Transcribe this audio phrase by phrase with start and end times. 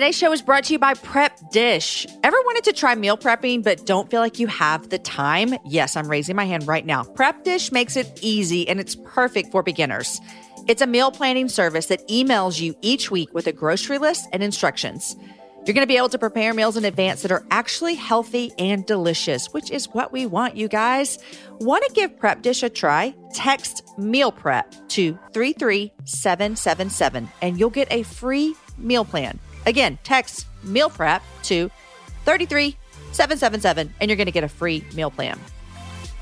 [0.00, 2.06] Today's show is brought to you by Prep Dish.
[2.24, 5.52] Ever wanted to try meal prepping but don't feel like you have the time?
[5.66, 7.04] Yes, I'm raising my hand right now.
[7.04, 10.18] Prep Dish makes it easy and it's perfect for beginners.
[10.66, 14.42] It's a meal planning service that emails you each week with a grocery list and
[14.42, 15.16] instructions.
[15.66, 18.86] You're going to be able to prepare meals in advance that are actually healthy and
[18.86, 21.18] delicious, which is what we want, you guys.
[21.60, 23.14] Want to give Prep Dish a try?
[23.34, 29.38] Text meal prep to 33777 and you'll get a free meal plan.
[29.66, 31.70] Again, text meal prep to
[32.24, 35.38] 33777 and you're going to get a free meal plan.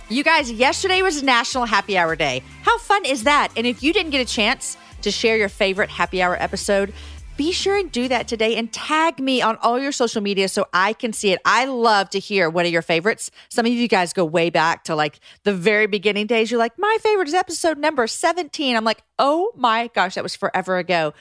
[0.09, 2.43] You guys, yesterday was National Happy Hour Day.
[2.63, 3.53] How fun is that?
[3.57, 6.95] And if you didn't get a chance to share your favorite happy hour episode,
[7.37, 10.67] be sure and do that today and tag me on all your social media so
[10.73, 11.41] I can see it.
[11.45, 13.31] I love to hear what are your favorites.
[13.49, 16.51] Some of you guys go way back to like the very beginning days.
[16.51, 18.77] You're like, my favorite is episode number 17.
[18.77, 21.15] I'm like, oh my gosh, that was forever ago.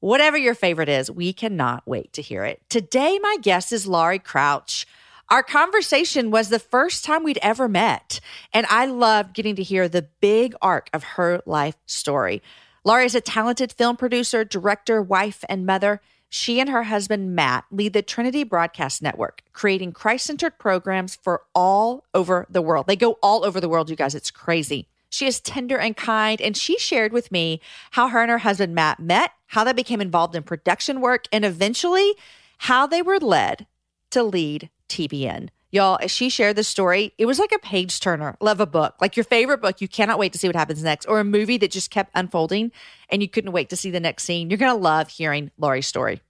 [0.00, 2.62] Whatever your favorite is, we cannot wait to hear it.
[2.70, 4.86] Today, my guest is Laurie Crouch.
[5.28, 8.18] Our conversation was the first time we'd ever met,
[8.54, 12.40] and I loved getting to hear the big arc of her life story.
[12.82, 16.00] Laurie is a talented film producer, director, wife, and mother.
[16.30, 21.42] She and her husband, Matt, lead the Trinity Broadcast Network, creating Christ centered programs for
[21.54, 22.86] all over the world.
[22.86, 24.14] They go all over the world, you guys.
[24.14, 24.88] It's crazy.
[25.10, 27.60] She is tender and kind, and she shared with me
[27.92, 31.44] how her and her husband, Matt, met, how they became involved in production work, and
[31.44, 32.14] eventually
[32.58, 33.66] how they were led
[34.10, 35.48] to lead TBN.
[35.72, 38.36] Y'all, as she shared the story, it was like a page turner.
[38.40, 39.80] Love a book, like your favorite book.
[39.80, 42.72] You cannot wait to see what happens next, or a movie that just kept unfolding
[43.08, 44.50] and you couldn't wait to see the next scene.
[44.50, 46.22] You're going to love hearing Laurie's story.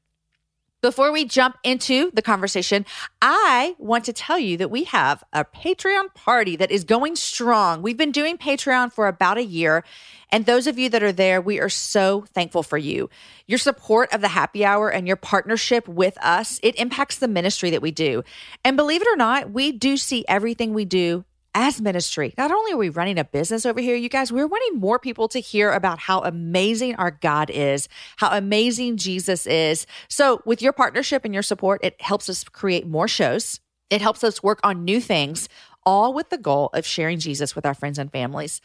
[0.82, 2.86] Before we jump into the conversation,
[3.20, 7.82] I want to tell you that we have a Patreon party that is going strong.
[7.82, 9.84] We've been doing Patreon for about a year.
[10.30, 13.10] And those of you that are there, we are so thankful for you.
[13.46, 17.68] Your support of the happy hour and your partnership with us, it impacts the ministry
[17.70, 18.22] that we do.
[18.64, 22.72] And believe it or not, we do see everything we do as ministry, not only
[22.72, 25.72] are we running a business over here, you guys, we're wanting more people to hear
[25.72, 29.87] about how amazing our God is, how amazing Jesus is.
[30.09, 33.60] So, with your partnership and your support, it helps us create more shows.
[33.91, 35.49] It helps us work on new things,
[35.84, 38.60] all with the goal of sharing Jesus with our friends and families.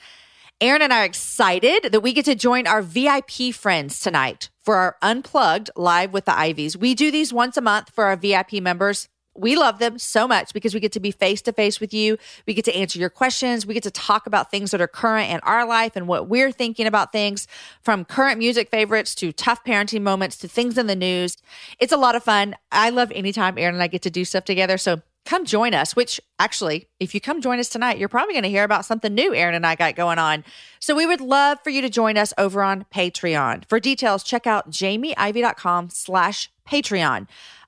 [0.62, 4.78] Aaron and I are excited that we get to join our VIP friends tonight for
[4.78, 6.78] our Unplugged live with the Iveys.
[6.78, 10.54] We do these once a month for our VIP members we love them so much
[10.54, 12.18] because we get to be face to face with you.
[12.48, 13.66] We get to answer your questions.
[13.66, 16.52] We get to talk about things that are current in our life and what we're
[16.52, 17.48] thinking about things
[17.82, 21.38] from current music favorites to tough parenting moments to things in the news.
[21.80, 22.56] It's a lot of fun.
[22.72, 24.78] I love anytime Aaron and I get to do stuff together.
[24.78, 28.44] So come join us, which actually, if you come join us tonight, you're probably going
[28.44, 30.46] to hear about something new Aaron and I got going on.
[30.80, 33.68] So we would love for you to join us over on Patreon.
[33.68, 37.28] For details, check out jamieivey.com slash Patreon.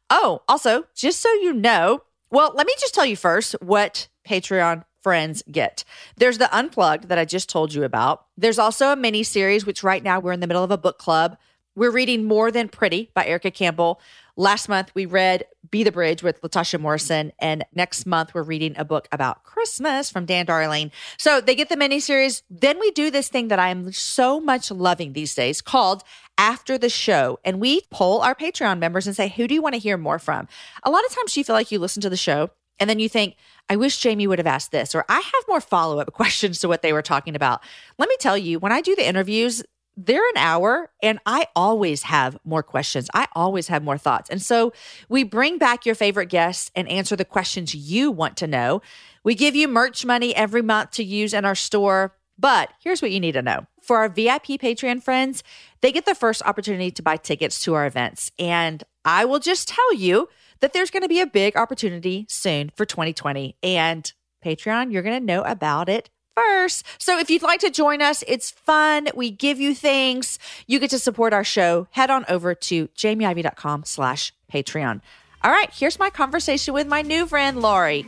[0.10, 4.84] Oh, also, just so you know, well, let me just tell you first what Patreon
[5.02, 5.84] friends get.
[6.18, 8.26] There's the Unplugged that I just told you about.
[8.38, 10.98] There's also a mini series, which right now we're in the middle of a book
[10.98, 11.38] club.
[11.76, 14.02] We're reading More Than Pretty by Erica Campbell.
[14.40, 17.32] Last month, we read Be the Bridge with Latasha Morrison.
[17.40, 20.92] And next month, we're reading a book about Christmas from Dan Darling.
[21.18, 22.44] So they get the miniseries.
[22.48, 26.04] Then we do this thing that I am so much loving these days called
[26.38, 27.40] After the Show.
[27.44, 30.20] And we poll our Patreon members and say, who do you want to hear more
[30.20, 30.48] from?
[30.84, 33.10] A lot of times you feel like you listen to the show and then you
[33.10, 33.38] think,
[33.70, 36.68] I wish Jamie would have asked this, or I have more follow up questions to
[36.68, 37.64] what they were talking about.
[37.98, 39.64] Let me tell you, when I do the interviews,
[39.98, 43.10] they're an hour and I always have more questions.
[43.14, 44.30] I always have more thoughts.
[44.30, 44.72] And so
[45.10, 48.82] we bring back your favorite guests and answer the questions you want to know.
[49.24, 52.16] We give you merch money every month to use in our store.
[52.38, 55.44] But here's what you need to know for our VIP Patreon friends,
[55.82, 58.32] they get the first opportunity to buy tickets to our events.
[58.38, 60.30] And I will just tell you
[60.60, 63.56] that there's going to be a big opportunity soon for 2020.
[63.64, 64.12] And
[64.46, 66.86] Patreon, you're going to know about it first.
[67.00, 69.08] So if you'd like to join us, it's fun.
[69.16, 70.38] We give you things.
[70.68, 71.88] You get to support our show.
[71.92, 75.02] Head on over to jamieivey.com slash Patreon.
[75.44, 78.06] All right, here's my conversation with my new friend, Laurie.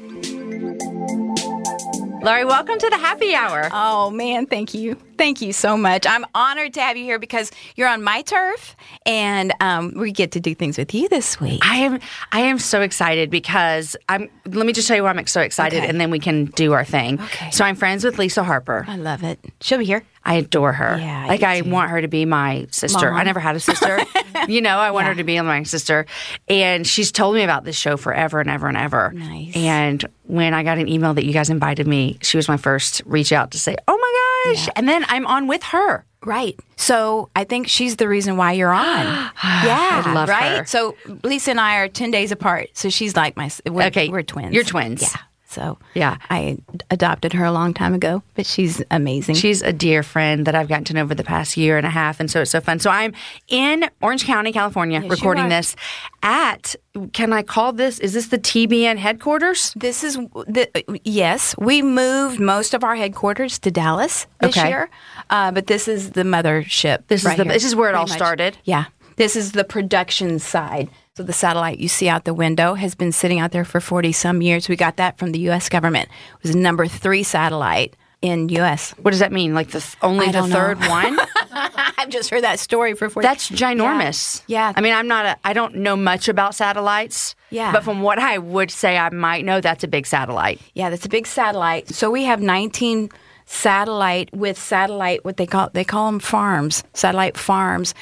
[2.22, 3.70] Laurie, welcome to the happy hour.
[3.72, 6.06] Oh man, thank you, thank you so much.
[6.06, 8.76] I'm honored to have you here because you're on my turf,
[9.06, 11.62] and um, we get to do things with you this week.
[11.66, 12.00] I am
[12.34, 15.78] I am so excited because I'm let me just tell you why I'm so excited
[15.80, 15.88] Okay.
[15.88, 17.22] and then we can do our thing.
[17.22, 17.52] Okay.
[17.52, 18.84] So I'm friends with Lisa Harper.
[18.88, 19.40] I love it.
[19.62, 20.04] She'll be here.
[20.30, 20.98] I adore her.
[21.00, 21.70] Yeah, like I too.
[21.70, 23.10] want her to be my sister.
[23.10, 23.20] Mom.
[23.20, 24.00] I never had a sister.
[24.48, 26.06] you know, I want her to be my sister.
[26.48, 29.12] And she's told me about this show forever and ever and ever.
[29.14, 29.56] Nice.
[29.56, 33.02] And when I got an email that you guys invited me, she was my first
[33.06, 34.74] reach out to say, "Oh my gosh!" Yeah.
[34.76, 36.06] And then I'm on with her.
[36.26, 36.60] Right.
[36.76, 39.06] So I think she's the reason why you're on.
[39.44, 40.04] yeah.
[40.06, 40.60] I love right?
[40.60, 40.66] her.
[40.66, 42.70] So Lisa and I are 10 days apart.
[42.74, 44.54] So she's like my, we're, Okay, we're twins.
[44.54, 45.02] you're twins.
[45.02, 45.22] Yeah.
[45.50, 46.18] So Yeah.
[46.30, 46.60] I
[46.92, 49.34] adopted her a long time ago, but she's amazing.
[49.34, 51.90] She's a dear friend that I've gotten to know over the past year and a
[51.90, 52.78] half, and so it's so fun.
[52.78, 53.14] So I'm
[53.48, 55.76] in Orange County, California, Yes, recording this
[56.22, 56.76] at.
[57.14, 57.98] Can I call this?
[58.00, 59.74] Is this the TBN headquarters?
[59.76, 60.70] This is the
[61.04, 61.56] yes.
[61.58, 64.70] We moved most of our headquarters to Dallas this Okay.
[64.70, 64.90] year,
[65.32, 67.08] uh, but this is the mothership.
[67.08, 68.12] This is the- here, this is where it all much.
[68.12, 68.58] started?
[68.66, 68.86] Yeah,
[69.16, 70.90] this is the production side.
[71.20, 74.14] So the satellite you see out the window has been sitting out there for forty
[74.14, 74.70] some years.
[74.70, 75.68] We got that from the U.S.
[75.68, 76.08] government.
[76.08, 78.92] It was number three satellite in U.S.
[78.92, 79.54] What does that mean?
[79.54, 80.56] Like the th- only the don't know.
[80.56, 81.20] third one?
[81.52, 83.28] I've just heard that story for forty.
[83.28, 84.44] That's ginormous.
[84.48, 84.72] Yeah.
[84.74, 85.26] I mean, I'm not.
[85.26, 87.36] A, I don't know much about satellites.
[87.50, 87.74] Yeah.
[87.74, 90.62] But from what I would say, I might know that's a big satellite.
[90.74, 91.90] Yeah, that's a big satellite.
[91.90, 93.10] So we have 19
[93.46, 97.94] satellite with satellite what they call they call them farms, satellite farms.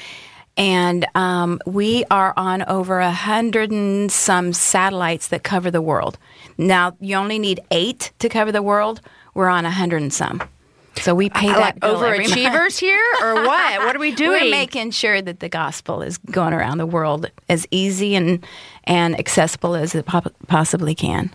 [0.58, 6.18] And um, we are on over a hundred and some satellites that cover the world.
[6.58, 9.00] Now you only need eight to cover the world.
[9.34, 10.42] We're on a hundred and some.
[11.02, 12.30] So we pay that like bill every month.
[12.32, 13.80] overachievers here, or what?
[13.80, 14.44] What are we doing?
[14.44, 18.44] We're making sure that the gospel is going around the world as easy and
[18.84, 20.06] and accessible as it
[20.46, 21.34] possibly can.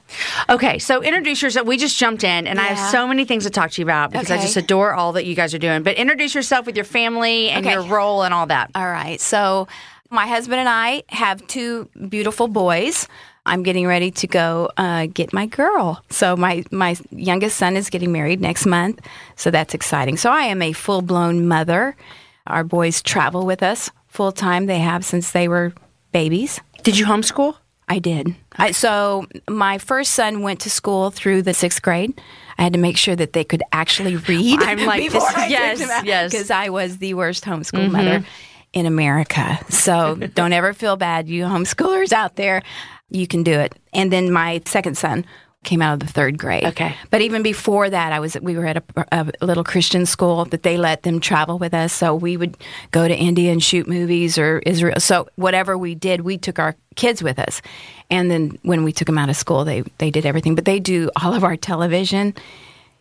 [0.49, 1.67] Okay, so introduce yourself.
[1.67, 4.11] We just jumped in, and I have so many things to talk to you about
[4.11, 5.83] because I just adore all that you guys are doing.
[5.83, 7.73] But introduce yourself with your family and Okay.
[7.73, 8.71] your role and all that.
[8.75, 9.21] All right.
[9.21, 9.67] So,
[10.09, 13.07] my husband and I have two beautiful boys.
[13.45, 16.01] I'm getting ready to go uh, get my girl.
[16.09, 19.01] So my my youngest son is getting married next month,
[19.35, 20.17] so that's exciting.
[20.17, 21.95] So I am a full blown mother.
[22.47, 24.65] Our boys travel with us full time.
[24.67, 25.73] They have since they were
[26.11, 26.59] babies.
[26.83, 27.55] Did you homeschool?
[27.89, 28.33] I did.
[28.55, 32.19] I, so my first son went to school through the sixth grade.
[32.57, 34.61] I had to make sure that they could actually read.
[34.61, 36.31] I'm like, this- yes, yes.
[36.31, 38.25] because I was the worst homeschool mother
[38.71, 39.59] in America.
[39.69, 42.63] So don't ever feel bad, you homeschoolers out there.
[43.13, 43.73] You can do it.
[43.93, 45.25] And then my second son
[45.63, 46.65] came out of the third grade.
[46.65, 46.95] Okay.
[47.09, 50.63] But even before that, I was we were at a, a little Christian school that
[50.63, 51.93] they let them travel with us.
[51.93, 52.57] So we would
[52.91, 54.99] go to India and shoot movies or Israel.
[54.99, 57.61] So whatever we did, we took our kids with us.
[58.09, 60.55] And then when we took them out of school, they they did everything.
[60.55, 62.35] But they do all of our television.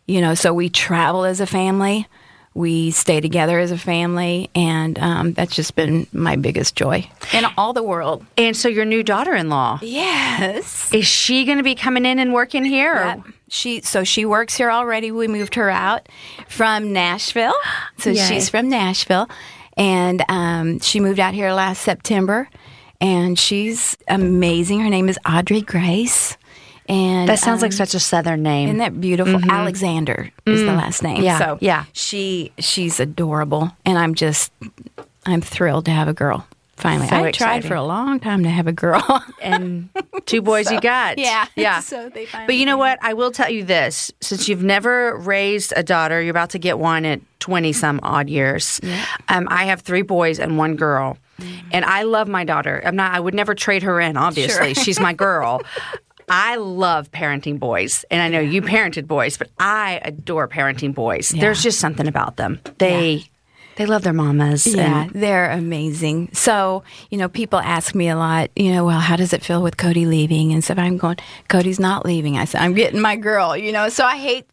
[0.06, 2.06] You know, so we travel as a family.
[2.54, 7.44] We stay together as a family, and um, that's just been my biggest joy in
[7.56, 8.26] all the world.
[8.36, 12.64] And so your new daughter-in-law Yes, is she going to be coming in and working
[12.64, 12.94] here?
[12.94, 13.22] Yeah.
[13.48, 15.10] She so she works here already.
[15.10, 16.08] We moved her out
[16.48, 17.54] from Nashville,
[17.98, 18.22] so Yay.
[18.26, 19.28] she's from Nashville,
[19.76, 22.48] and um, she moved out here last September,
[23.00, 24.80] and she's amazing.
[24.80, 26.36] Her name is Audrey Grace,
[26.88, 28.68] and That sounds like um, such a southern name.
[28.68, 29.40] Isn't that beautiful?
[29.50, 31.18] Alexander is the last name.
[31.18, 31.24] Mm.
[31.24, 31.84] Yeah, So yeah.
[31.92, 34.52] she she's adorable, and I'm just
[35.26, 36.46] I'm thrilled to have a girl.
[36.76, 39.22] Finally, So I tried for a long time to have a girl.
[39.42, 39.88] and
[40.26, 41.16] two boys you got.
[41.16, 41.78] yeah, Yeah.
[41.92, 42.98] So they But you know what?
[43.02, 46.80] I will tell you this: since you've never raised a daughter, you're about to get
[46.80, 48.80] one at twenty some odd years.
[49.28, 51.18] Um, I have three boys and one girl,
[51.70, 52.82] and I love my daughter.
[52.84, 53.12] I'm not.
[53.14, 54.16] I would never trade her in.
[54.16, 55.60] Obviously, she's my girl.
[56.34, 61.28] I love parenting boys, and I know you parented boys, but I adore parenting boys.
[61.28, 62.58] There's just something about them.
[62.78, 63.26] They
[63.76, 64.66] they love their mamas.
[64.66, 66.30] Yeah, and- they're amazing.
[66.32, 69.62] So, you know, people ask me a lot, you know, well, how does it feel
[69.62, 70.52] with Cody leaving?
[70.52, 71.16] And so I'm going,
[71.48, 72.38] Cody's not leaving.
[72.38, 73.88] I said, I'm getting my girl, you know.
[73.90, 74.46] So I hate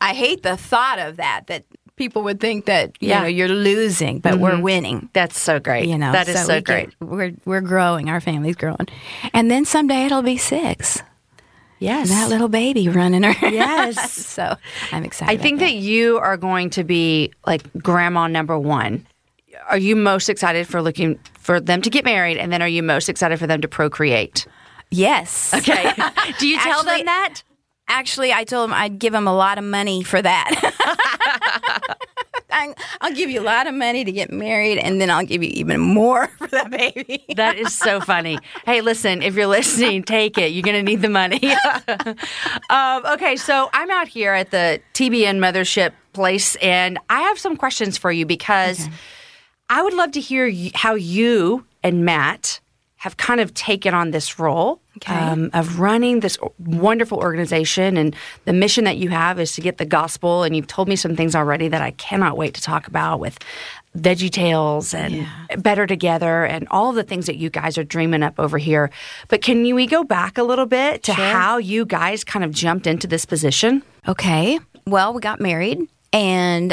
[0.00, 1.64] I hate the thought of that that
[2.02, 3.20] people would think that, you Yeah.
[3.20, 4.62] know, you're losing, but we're mm-hmm.
[4.62, 5.08] winning.
[5.12, 5.86] that's so great.
[5.88, 6.90] You know, that is so, we great.
[6.98, 8.10] get- we're we're growing.
[8.10, 8.88] Our family's growing,
[9.32, 11.02] and then someday it'll be six.
[11.78, 13.48] yes, That little baby running her.
[13.48, 14.12] Yes.
[14.36, 14.56] so
[14.90, 15.32] I'm excited.
[15.32, 19.06] I think about that you are going to be like grandma number one.
[19.68, 22.82] Are you most excited for looking for them to get married, and then are you
[22.82, 24.46] most excited for them to procreate?
[24.90, 25.54] yes.
[25.54, 25.92] Okay.
[26.38, 27.42] Do you tell Actually- them that?
[27.88, 31.98] Actually, I told him I'd give him a lot of money for that.
[32.52, 35.42] I, I'll give you a lot of money to get married, and then I'll give
[35.42, 37.24] you even more for that baby.
[37.36, 38.38] That is so funny.
[38.64, 40.52] Hey, listen, if you're listening, take it.
[40.52, 41.40] You're going to need the money.
[42.70, 47.56] um, okay, so I'm out here at the TBN Mothership place, and I have some
[47.56, 48.94] questions for you because okay.
[49.70, 52.60] I would love to hear how you and Matt
[53.02, 55.12] have kind of taken on this role okay.
[55.12, 57.96] um, of running this wonderful organization.
[57.96, 60.44] And the mission that you have is to get the gospel.
[60.44, 63.40] And you've told me some things already that I cannot wait to talk about with
[63.98, 65.56] Veggie Tales and yeah.
[65.58, 68.88] Better Together and all the things that you guys are dreaming up over here.
[69.26, 71.24] But can we go back a little bit to sure.
[71.24, 73.82] how you guys kind of jumped into this position?
[74.06, 74.60] Okay.
[74.86, 76.72] Well, we got married and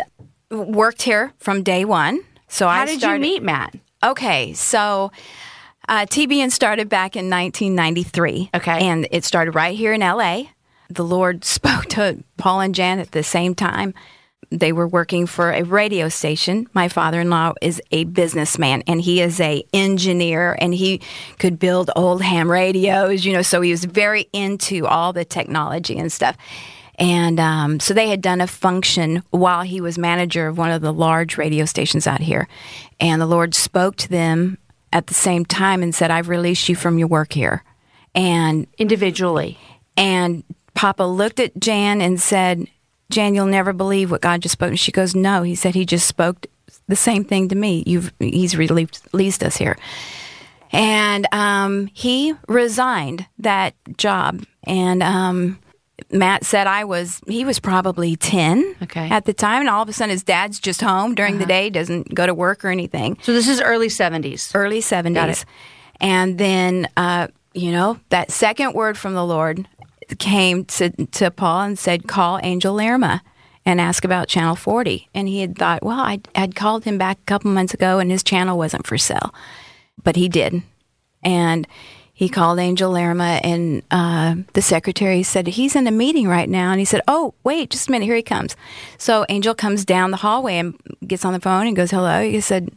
[0.51, 2.21] worked here from day one.
[2.49, 3.73] So how I did started, you meet Matt?
[4.03, 5.11] Okay, so
[5.89, 8.51] uh, TBN started back in 1993.
[8.53, 8.87] Okay.
[8.87, 10.43] And it started right here in LA.
[10.89, 13.93] The Lord spoke to Paul and Jan at the same time.
[14.51, 16.67] They were working for a radio station.
[16.73, 21.01] My father-in-law is a businessman and he is a engineer and he
[21.37, 25.97] could build old ham radios, you know, so he was very into all the technology
[25.97, 26.35] and stuff.
[26.97, 30.81] And um, so they had done a function while he was manager of one of
[30.81, 32.47] the large radio stations out here.
[32.99, 34.57] And the Lord spoke to them
[34.91, 37.63] at the same time and said, I've released you from your work here.
[38.15, 39.57] And individually.
[39.95, 40.43] And
[40.73, 42.67] Papa looked at Jan and said,
[43.11, 44.69] Jan, you'll never believe what God just spoke.
[44.69, 45.43] And she goes, No.
[45.43, 46.47] He said, He just spoke
[46.87, 47.83] the same thing to me.
[47.85, 49.77] You've, he's released us here.
[50.71, 54.43] And um, he resigned that job.
[54.63, 55.59] And um,
[56.11, 59.09] Matt said I was he was probably 10 okay.
[59.09, 61.43] at the time and all of a sudden his dad's just home during uh-huh.
[61.43, 63.17] the day doesn't go to work or anything.
[63.21, 64.51] So this is early 70s.
[64.55, 65.45] Early 70s.
[65.99, 69.67] And then uh, you know, that second word from the Lord
[70.17, 73.21] came to to Paul and said call Angel Lerma
[73.65, 77.19] and ask about channel 40 and he had thought, well, I had called him back
[77.19, 79.33] a couple months ago and his channel wasn't for sale.
[80.03, 80.63] But he did.
[81.23, 81.67] And
[82.19, 86.71] he called Angel Lerma, and uh, the secretary said, He's in a meeting right now.
[86.71, 88.03] And he said, Oh, wait, just a minute.
[88.07, 88.57] Here he comes.
[88.97, 92.21] So Angel comes down the hallway and gets on the phone and goes, Hello.
[92.21, 92.71] He said,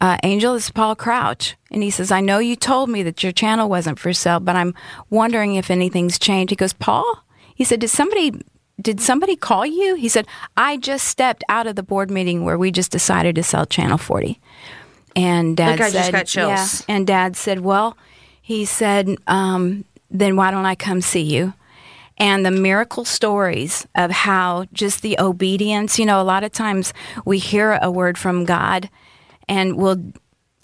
[0.00, 1.56] uh, Angel, this is Paul Crouch.
[1.72, 4.54] And he says, I know you told me that your channel wasn't for sale, but
[4.54, 4.72] I'm
[5.10, 6.50] wondering if anything's changed.
[6.50, 7.24] He goes, Paul?
[7.56, 8.40] He said, Did somebody
[8.80, 9.96] did somebody call you?
[9.96, 13.42] He said, I just stepped out of the board meeting where we just decided to
[13.42, 14.38] sell Channel 40.
[15.16, 16.68] And Dad Look, said, Yeah.
[16.86, 17.98] And Dad said, Well,
[18.46, 21.52] he said, um, Then why don't I come see you?
[22.16, 26.94] And the miracle stories of how just the obedience, you know, a lot of times
[27.24, 28.88] we hear a word from God
[29.48, 30.00] and we'll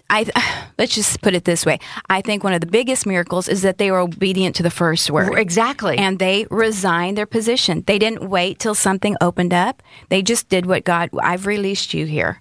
[0.08, 0.26] I,
[0.78, 1.80] let's just put it this way.
[2.08, 5.10] I think one of the biggest miracles is that they were obedient to the first
[5.10, 5.36] word.
[5.36, 5.98] Exactly.
[5.98, 7.82] And they resigned their position.
[7.88, 9.82] They didn't wait till something opened up.
[10.08, 12.40] They just did what God, I've released you here.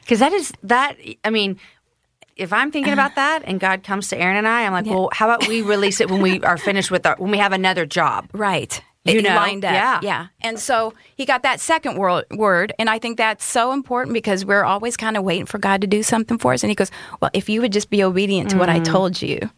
[0.00, 1.60] Because that is, that, I mean,
[2.40, 4.94] if I'm thinking about that and God comes to Aaron and I, I'm like, yeah.
[4.94, 7.52] well, how about we release it when we are finished with our, when we have
[7.52, 8.28] another job?
[8.32, 8.82] Right.
[9.04, 9.72] You it know, lined up.
[9.72, 10.00] Yeah.
[10.02, 10.26] Yeah.
[10.40, 12.72] And so he got that second word, word.
[12.78, 15.86] And I think that's so important because we're always kind of waiting for God to
[15.86, 16.62] do something for us.
[16.62, 18.60] And he goes, well, if you would just be obedient to mm-hmm.
[18.60, 18.92] what I mm-hmm.
[18.92, 19.50] told you.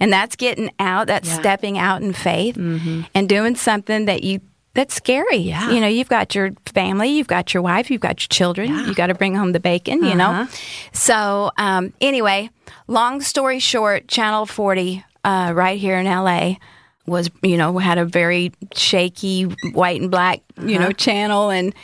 [0.00, 1.40] And that's getting out, that's yeah.
[1.40, 3.02] stepping out in faith mm-hmm.
[3.14, 4.40] and doing something that you
[4.78, 5.38] that's scary.
[5.38, 5.72] Yeah.
[5.72, 8.86] You know, you've got your family, you've got your wife, you've got your children, yeah.
[8.86, 10.08] you got to bring home the bacon, uh-huh.
[10.08, 10.30] you know.
[10.30, 10.56] Uh-huh.
[10.92, 12.50] So, um, anyway,
[12.86, 16.58] long story short, Channel 40, uh, right here in LA,
[17.06, 20.86] was, you know, had a very shaky white and black, you uh-huh.
[20.86, 21.50] know, channel.
[21.50, 21.74] And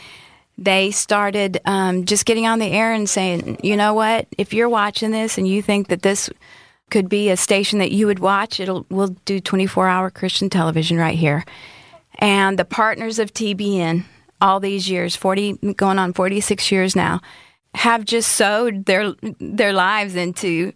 [0.57, 4.69] they started um, just getting on the air and saying, you know what, if you're
[4.69, 6.29] watching this and you think that this
[6.89, 10.95] could be a station that you would watch, it'll we'll do 24 hour Christian television
[10.97, 11.43] right here
[12.19, 14.05] and the partners of TBN
[14.41, 17.21] all these years, 40 going on 46 years now,
[17.73, 20.71] have just sowed their their lives into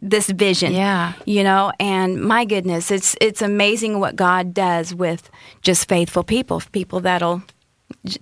[0.00, 0.72] this vision.
[0.72, 1.12] Yeah.
[1.24, 5.30] You know, and my goodness, it's it's amazing what God does with
[5.62, 7.42] just faithful people, people that'll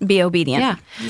[0.07, 0.63] be obedient.
[0.63, 1.10] Yeah.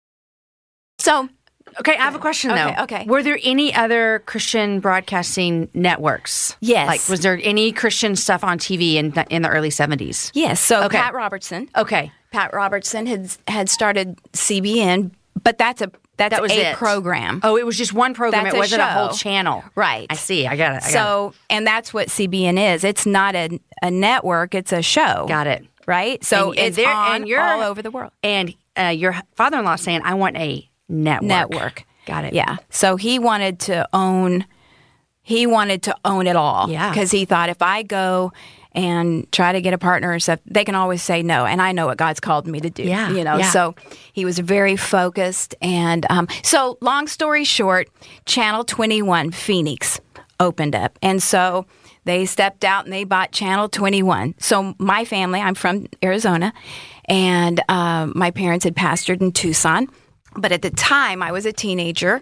[1.01, 1.29] So,
[1.79, 2.83] Okay, I have a question Okay, though.
[2.83, 3.05] okay.
[3.05, 6.57] Were there any other Christian broadcasting networks?
[6.59, 6.85] Yes.
[6.87, 10.31] Like, was there any Christian stuff on TV in the, in the early 70s?
[10.33, 10.59] yes.
[10.59, 10.97] So Okay.
[10.97, 11.69] Pat Robertson.
[11.77, 12.11] Okay.
[12.31, 16.75] Pat Robertson had had started CBN, but that's a that's That was a it.
[16.75, 17.39] program.
[17.41, 18.43] Oh, it was just one program.
[18.43, 19.63] That's it a wasn't a whole channel.
[19.75, 20.07] Right.
[20.09, 20.45] I see.
[20.45, 20.75] I got it.
[20.75, 20.91] I got it.
[20.91, 22.83] so, and that's what CBN is.
[22.83, 25.25] It's not a, a network, it's a show.
[25.27, 25.65] Got it.
[25.87, 26.23] Right?
[26.23, 28.11] So And- and it's there- on and you're- all over the world.
[28.23, 31.27] And uh, your father in law saying, I want a network.
[31.27, 31.85] Network.
[32.05, 32.33] Got it.
[32.33, 32.57] Yeah.
[32.69, 34.45] So he wanted to own
[35.23, 36.69] he wanted to own it all.
[36.69, 36.89] Yeah.
[36.89, 38.33] Because he thought if I go
[38.73, 41.45] and try to get a partner or stuff, they can always say no.
[41.45, 42.83] And I know what God's called me to do.
[42.83, 43.51] Yeah, You know, yeah.
[43.51, 43.75] so
[44.13, 45.55] he was very focused.
[45.61, 47.89] And um, so, long story short,
[48.25, 49.99] Channel 21 Phoenix
[50.39, 50.97] opened up.
[51.01, 51.65] And so
[52.05, 54.35] they stepped out and they bought Channel 21.
[54.39, 56.53] So, my family, I'm from Arizona,
[57.05, 59.87] and um, my parents had pastored in Tucson.
[60.35, 62.21] But at the time, I was a teenager,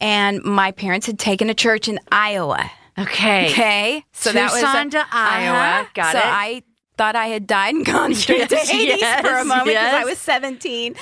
[0.00, 2.70] and my parents had taken a church in Iowa.
[2.98, 3.50] Okay.
[3.50, 5.88] Okay, so that was Tucson to Iowa.
[5.94, 6.24] Got so it.
[6.24, 6.62] I
[6.96, 10.04] thought I had died and gone straight Yes, to Hades for a moment because I
[10.04, 10.94] was seventeen.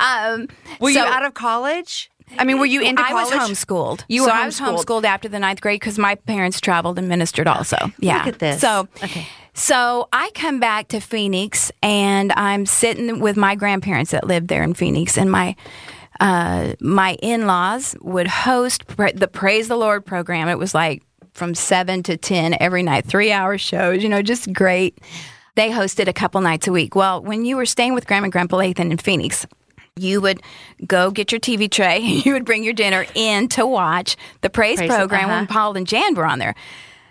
[0.00, 0.48] Um,
[0.80, 2.10] Were so you out of college?
[2.38, 4.04] I mean, were you into I was homeschooled.
[4.08, 4.84] You so were I was homeschooled.
[4.84, 7.76] homeschooled after the ninth grade because my parents traveled and ministered also.
[8.00, 8.18] Yeah.
[8.18, 8.60] Look at this.
[8.60, 9.26] So Okay.
[9.58, 14.62] So I come back to Phoenix and I'm sitting with my grandparents that lived there
[14.62, 15.56] in Phoenix, and my
[16.20, 20.48] uh, my in laws would host pra- the Praise the Lord program.
[20.48, 24.00] It was like from seven to ten every night, three hour shows.
[24.00, 25.00] You know, just great.
[25.56, 26.94] They hosted a couple nights a week.
[26.94, 29.44] Well, when you were staying with Grandma and Grandpa Lathan in Phoenix,
[29.96, 30.40] you would
[30.86, 31.98] go get your TV tray.
[32.24, 35.38] You would bring your dinner in to watch the praise, Praise, program uh-huh.
[35.38, 36.54] when Paul and Jan were on there.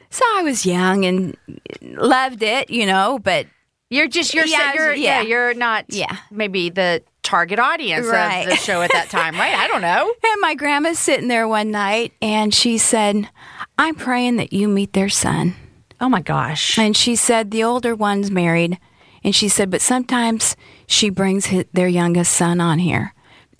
[0.09, 1.37] So I was young and
[1.81, 3.47] loved it, you know, but
[3.89, 5.27] You're just you're Yeah, you're yeah, yeah.
[5.27, 6.17] you're not Yeah.
[6.31, 8.43] maybe the target audience Right.
[8.43, 9.53] of the show at that time, right?
[9.53, 10.13] I don't know.
[10.23, 13.29] and my grandma's sitting there one night and she said,
[13.77, 15.55] I'm praying that you meet their son.
[15.99, 16.77] Oh my gosh.
[16.77, 18.77] And she said, the older one's married.
[19.23, 23.13] And she said, but sometimes she brings his, their youngest son on here.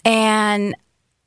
[0.05, 0.75] And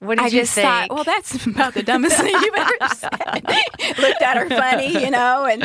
[0.01, 0.67] What did I you just think?
[0.67, 3.13] thought, well, that's about the dumbest thing you've ever said.
[3.99, 5.65] Looked at her funny, you know, and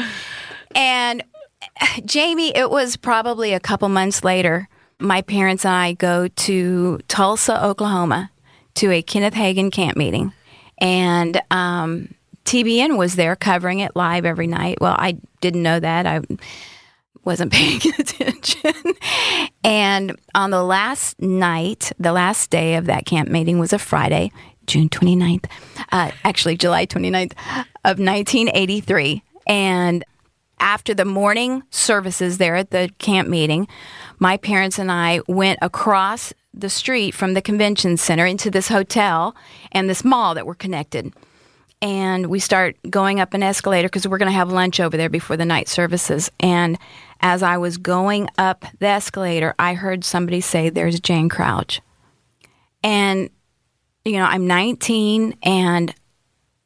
[0.76, 1.24] and
[2.06, 4.68] Jamie, it was probably a couple months later.
[5.00, 8.30] My parents and I go to Tulsa, Oklahoma,
[8.76, 10.32] to a Kenneth Hagin camp meeting,
[10.80, 12.14] and um,
[12.46, 14.78] TBN was there covering it live every night.
[14.82, 16.06] Well, I didn't know that.
[16.06, 16.22] I
[17.26, 18.74] wasn't paying attention.
[19.64, 24.32] and on the last night, the last day of that camp meeting was a Friday,
[24.68, 25.46] June 29th,
[25.92, 27.34] uh, actually July 29th
[27.84, 29.24] of 1983.
[29.48, 30.04] And
[30.60, 33.68] after the morning services there at the camp meeting,
[34.20, 39.36] my parents and I went across the street from the convention center into this hotel
[39.74, 41.14] and this mall that were connected
[41.82, 45.10] and we start going up an escalator because we're going to have lunch over there
[45.10, 46.32] before the night services.
[46.40, 46.78] And
[47.22, 51.82] as I was going up the escalator, I heard somebody say, There's Jane Crouch.
[52.84, 53.30] And,
[54.04, 55.94] you know, I'm 19 and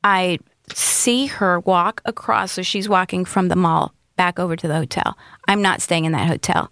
[0.04, 0.40] I
[0.74, 2.54] see her walk across.
[2.54, 5.18] So she's walking from the mall back over to the hotel.
[5.48, 6.72] I'm not staying in that hotel.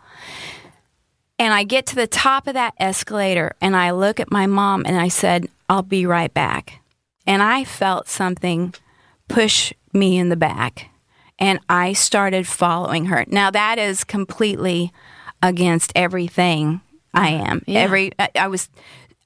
[1.40, 4.84] And I get to the top of that escalator and I look at my mom
[4.86, 6.82] and I said, I'll be right back.
[7.28, 8.74] And I felt something
[9.28, 10.90] push me in the back
[11.38, 13.26] and I started following her.
[13.28, 14.92] Now that is completely
[15.44, 16.82] against everything
[17.14, 17.62] I am.
[17.68, 18.70] Every I, I was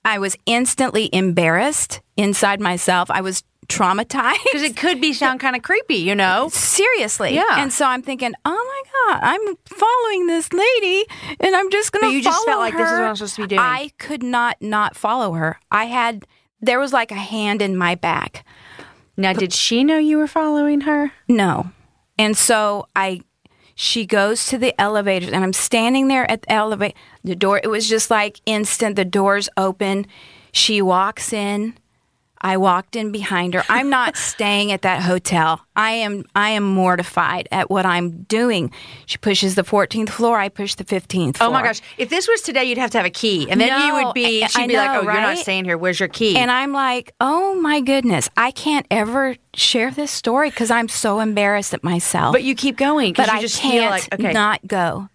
[0.03, 3.11] I was instantly embarrassed inside myself.
[3.11, 6.49] I was traumatized Because it could be sound kind of creepy, you know?
[6.51, 7.35] seriously.
[7.35, 7.61] Yeah.
[7.61, 11.05] And so I'm thinking, oh my God, I'm following this lady
[11.39, 13.35] and I'm just going to But you just felt like this is what I'm supposed
[13.35, 13.59] to be doing.
[13.59, 15.59] I could not not follow her.
[15.71, 16.25] I had,
[16.61, 18.45] there was like a hand in my back.
[19.17, 21.11] Now, did she know you were following her?
[21.27, 21.71] No.
[22.17, 23.21] And so I,
[23.75, 26.97] she goes to the elevator and I'm standing there at the elevator.
[27.23, 28.95] The door, it was just like instant.
[28.95, 30.07] The doors open.
[30.51, 31.75] She walks in.
[32.41, 33.63] I walked in behind her.
[33.69, 35.61] I'm not staying at that hotel.
[35.75, 38.71] I am I am mortified at what I'm doing.
[39.05, 40.37] She pushes the 14th floor.
[40.37, 41.49] I push the 15th floor.
[41.49, 41.81] Oh my gosh.
[41.97, 43.49] If this was today, you'd have to have a key.
[43.49, 45.77] And then you would be, she'd I be like, know, oh, you're not staying here.
[45.77, 46.35] Where's your key?
[46.35, 51.19] And I'm like, oh my goodness, I can't ever share this story because I'm so
[51.19, 52.33] embarrassed at myself.
[52.33, 54.33] but you keep going because but I just can't feel like, okay.
[54.33, 55.09] not go.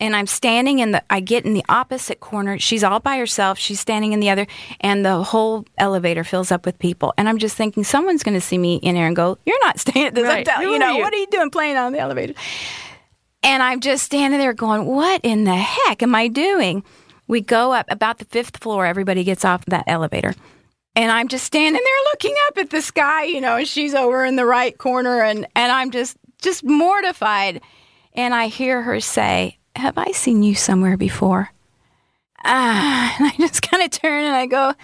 [0.00, 1.02] And I'm standing in the.
[1.10, 2.58] I get in the opposite corner.
[2.58, 3.58] She's all by herself.
[3.58, 4.46] She's standing in the other,
[4.80, 7.12] and the whole elevator fills up with people.
[7.18, 9.78] And I'm just thinking, someone's going to see me in there and go, "You're not
[9.78, 10.48] staying at this Right.
[10.48, 10.62] hotel.
[10.64, 12.32] Who You know you?" what are you doing playing on the elevator?"
[13.42, 16.82] And I'm just standing there going, "What in the heck am I doing?"
[17.26, 18.86] We go up about the fifth floor.
[18.86, 20.34] Everybody gets off that elevator.
[20.96, 24.24] And I'm just standing there looking up at the sky, you know, and she's over
[24.24, 27.60] in the right corner and, and I'm just just mortified.
[28.14, 31.50] And I hear her say, Have I seen you somewhere before?
[32.44, 34.74] Ah, and I just kind of turn and I go,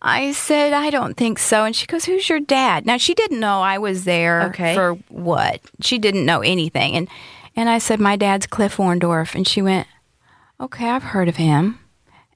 [0.00, 1.64] I said, I don't think so.
[1.64, 2.86] And she goes, Who's your dad?
[2.86, 4.74] Now she didn't know I was there Okay.
[4.74, 5.60] for what?
[5.80, 6.94] She didn't know anything.
[6.94, 7.08] And
[7.56, 9.34] and I said, My dad's Cliff Orndorff.
[9.34, 9.86] And she went,
[10.60, 11.78] Okay, I've heard of him.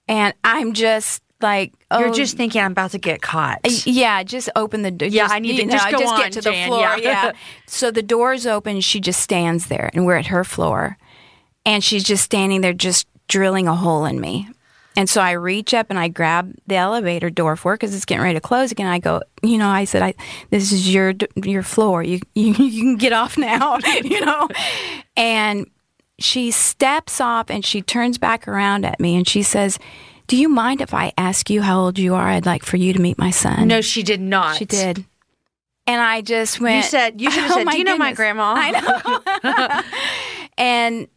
[0.09, 3.61] And I'm just like, oh, You're just thinking I'm about to get caught.
[3.87, 5.09] yeah, just open the door.
[5.09, 6.68] Yeah, just, I need you to- know, just go just on, get to the Jan,
[6.68, 6.81] floor.
[6.81, 6.97] yeah.
[6.99, 7.33] Yeah.
[7.66, 8.81] So the door's open.
[8.83, 10.99] She just stands there, and we're at her floor,
[11.64, 14.48] and she's just standing there, just drilling a hole in me.
[14.96, 18.05] And so I reach up and I grab the elevator door for her because it's
[18.05, 18.87] getting ready to close again.
[18.87, 20.14] I go, you know, I said, I
[20.51, 22.03] this is your your floor.
[22.03, 24.48] You you, you can get off now, you know.
[25.16, 25.66] And
[26.18, 29.79] she steps off and she turns back around at me and she says,
[30.27, 32.29] "Do you mind if I ask you how old you are?
[32.29, 34.57] I'd like for you to meet my son." no, she did not.
[34.57, 35.07] She did.
[35.87, 36.77] And I just went.
[36.77, 38.55] You said, you should have "Oh, said, do you know my grandma?
[38.57, 38.70] I
[39.42, 39.83] know.
[40.59, 41.09] and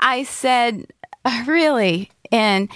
[0.00, 0.86] I said,
[1.24, 2.10] "Uh, really?
[2.30, 2.68] And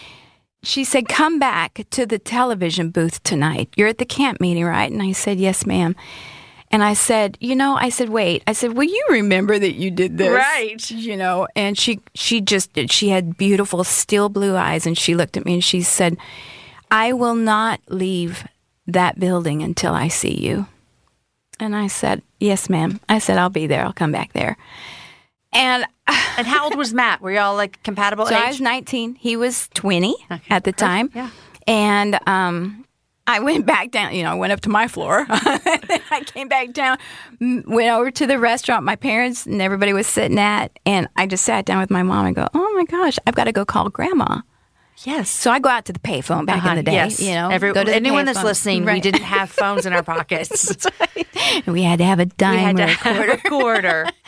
[0.63, 3.69] she said, come back to the television booth tonight.
[3.77, 4.91] You're at the camp meeting, right?
[4.91, 5.97] And I said, yes, ma'am.
[6.71, 8.43] And I said, you know, I said, wait.
[8.47, 10.31] I said, will you remember that you did this?
[10.31, 10.91] Right.
[10.91, 15.37] You know, and she she just she had beautiful steel blue eyes and she looked
[15.37, 16.17] at me and she said,
[16.91, 18.47] I will not leave
[18.87, 20.67] that building until I see you.
[21.61, 23.01] And I said, Yes, ma'am.
[23.07, 23.85] I said, I'll be there.
[23.85, 24.57] I'll come back there.
[25.53, 25.85] And
[26.39, 27.21] And how old was Matt?
[27.21, 28.43] Were y'all like compatible so age?
[28.43, 29.17] I was 19.
[29.17, 30.15] He was 20
[30.51, 31.11] at the time.
[31.15, 31.29] yeah.
[31.67, 32.85] And um,
[33.27, 35.27] I went back down, you know, I went up to my floor.
[35.29, 35.31] and
[36.11, 36.99] I came back down,
[37.41, 40.77] went over to the restaurant my parents and everybody was sitting at.
[40.87, 43.45] And I just sat down with my mom and go, Oh my gosh, I've got
[43.45, 44.41] to go call grandma.
[45.05, 45.29] yes.
[45.31, 46.99] So I go out to the payphone back in the day.
[46.99, 47.09] Uh-huh.
[47.11, 47.21] Yes.
[47.21, 50.03] You know, Every, go to the anyone that's listening, we didn't have phones in our
[50.15, 50.75] pockets.
[51.67, 53.31] And we had to have a we dime had or to a quarter.
[53.31, 54.07] have a quarter.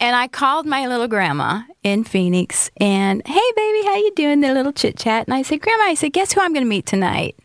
[0.00, 4.40] And I called my little grandma in Phoenix and, hey, baby, how you doing?
[4.40, 5.26] The little chit chat.
[5.26, 7.36] And I said, Grandma, I said, guess who I'm going to meet tonight?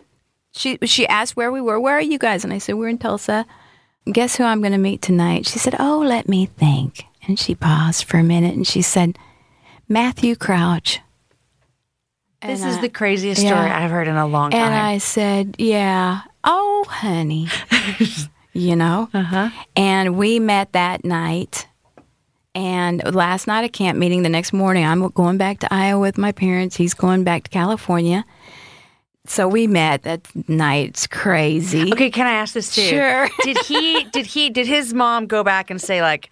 [0.51, 1.79] She, she asked where we were.
[1.79, 2.43] Where are you guys?
[2.43, 3.45] And I said, we're in Tulsa.
[4.12, 5.45] Guess who I'm going to meet tonight?
[5.45, 7.03] She said, oh, let me think.
[7.27, 9.17] And she paused for a minute and she said,
[9.88, 10.99] Matthew Crouch.
[12.41, 13.49] This And is I- the craziest yeah.
[13.49, 14.62] story I've heard in a long time.
[14.62, 16.21] And I said, Yeah.
[16.43, 17.47] Oh, honey.
[18.53, 19.09] you know?
[19.13, 19.49] uh-huh.
[19.75, 21.67] And we met that night.
[22.55, 26.17] And last night at camp meeting, the next morning, I'm going back to Iowa with
[26.17, 26.75] my parents.
[26.75, 28.25] He's going back to California.
[29.25, 30.89] So we met that night.
[30.89, 31.91] It's crazy.
[31.93, 32.81] Okay, can I ask this too?
[32.81, 33.29] Sure.
[33.43, 36.31] did he did he did his mom go back and say like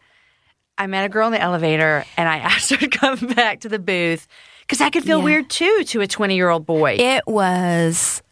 [0.80, 3.70] I met a girl in the elevator and I asked her to come back to
[3.70, 4.28] the booth
[4.68, 5.24] cuz that could feel Yeah.
[5.26, 6.96] weird too to a 20-year-old boy.
[7.00, 8.24] It was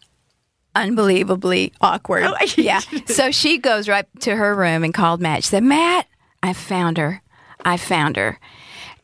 [0.73, 2.23] unbelievably awkward.
[2.23, 2.79] Oh, yeah.
[3.07, 5.43] So she goes right to her room and called Matt.
[5.43, 6.07] She said, Matt,
[6.41, 7.21] I found her.
[7.65, 8.39] I found her.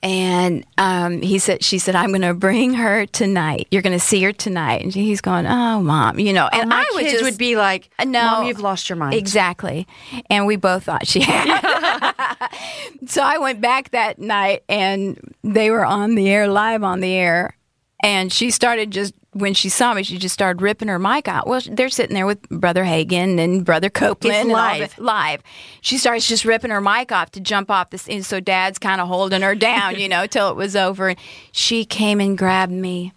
[0.03, 3.67] And um, he said, she said, I'm going to bring her tonight.
[3.69, 4.81] You're going to see her tonight.
[4.81, 6.49] And he's going, oh, mom, you know.
[6.51, 8.95] And my I was kids just, would be like, Uh, no, Mom, you've lost your
[8.95, 9.13] mind.
[9.13, 9.85] Exactly.
[10.29, 12.49] And we both thought she had.
[13.07, 17.13] so I went back that night and they were on the air, live on the
[17.13, 17.55] air.
[18.03, 21.47] And she started just, when she saw me, she just started ripping her mic out.
[21.47, 24.35] Well, they're sitting there with Brother Hagin and Brother Copeland.
[24.35, 24.99] It's and live.
[24.99, 25.41] live.
[25.81, 28.23] She starts just ripping her mic off to jump off the scene.
[28.23, 31.09] So dad's kind of holding her down, you know, till it was over.
[31.09, 31.19] And
[31.51, 33.13] she came and grabbed me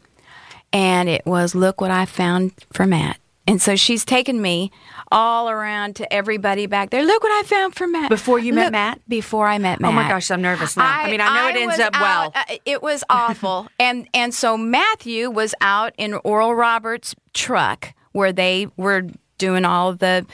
[0.72, 3.18] and it was look what I found for Matt.
[3.46, 4.70] And so she's taken me
[5.12, 7.04] all around to everybody back there.
[7.04, 8.08] Look what I found for Matt.
[8.08, 9.00] Before you met Look- Matt?
[9.08, 9.90] Before I met Matt.
[9.90, 10.84] Oh my gosh, I'm nervous now.
[10.84, 12.32] I mean, I know it ends up well.
[12.34, 18.32] uh, it was awful, and and so Matthew was out in Oral Roberts' truck where
[18.32, 19.02] they were
[19.36, 20.24] doing all the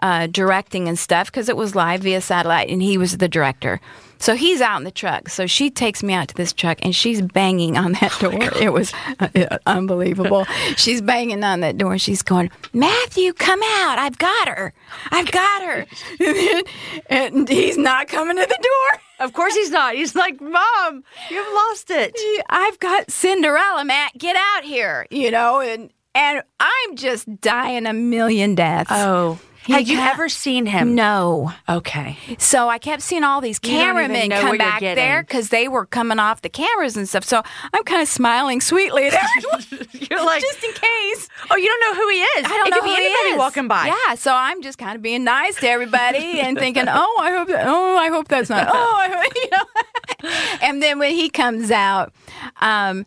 [0.00, 3.80] uh, directing and stuff because it was live via satellite, and he was the director.
[4.18, 5.28] So he's out in the truck.
[5.28, 8.32] So she takes me out to this truck, and she's banging on that door.
[8.60, 10.44] it was uh, unbelievable.
[10.76, 11.92] she's banging on that door.
[11.92, 13.98] And she's going, Matthew, come out!
[13.98, 14.72] I've got her!
[15.10, 15.86] I've got her!
[17.10, 19.00] and he's not coming to the door.
[19.20, 19.94] Of course he's not.
[19.94, 22.16] He's like, Mom, you've lost it.
[22.48, 24.16] I've got Cinderella, Matt.
[24.16, 28.90] Get out here, you know, and and I'm just dying a million deaths.
[28.92, 29.38] Oh.
[29.64, 30.94] He Had you ever seen him?
[30.94, 31.52] No.
[31.68, 32.16] Okay.
[32.38, 35.68] So I kept seeing all these You don't even cameramen come back there because they
[35.68, 37.24] were coming off the cameras and stuff.
[37.24, 37.42] So
[37.74, 41.28] I'm kind of smiling sweetly at everyone, You're like, just in case.
[41.50, 42.46] oh, you don't know who he is.
[42.46, 43.38] I don't it know could be who he anybody is.
[43.38, 43.86] walking by.
[43.86, 47.48] Yeah, so I'm just kind of being nice to everybody and thinking, oh, I hope,
[47.48, 50.58] that, oh, I hope that's not, oh, I hope, you know.
[50.62, 52.12] and then when he comes out,
[52.60, 53.04] um,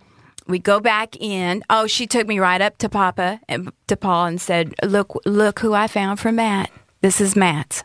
[0.51, 1.63] we go back in.
[1.69, 5.59] Oh, she took me right up to Papa and to Paul and said, "Look, look
[5.59, 6.69] who I found for Matt.
[7.01, 7.83] This is Matt."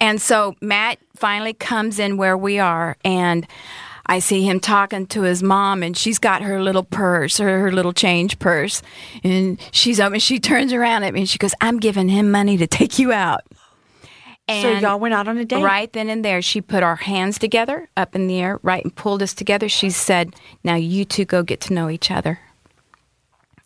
[0.00, 3.46] And so Matt finally comes in where we are, and
[4.06, 7.72] I see him talking to his mom, and she's got her little purse, her, her
[7.72, 8.80] little change purse,
[9.24, 12.56] and she's and she turns around at me, and she goes, "I'm giving him money
[12.56, 13.42] to take you out."
[14.48, 15.62] And So y'all went out on a date.
[15.62, 18.94] Right then and there, she put our hands together up in the air, right, and
[18.94, 19.68] pulled us together.
[19.68, 20.34] She said,
[20.64, 22.40] "Now you two go get to know each other."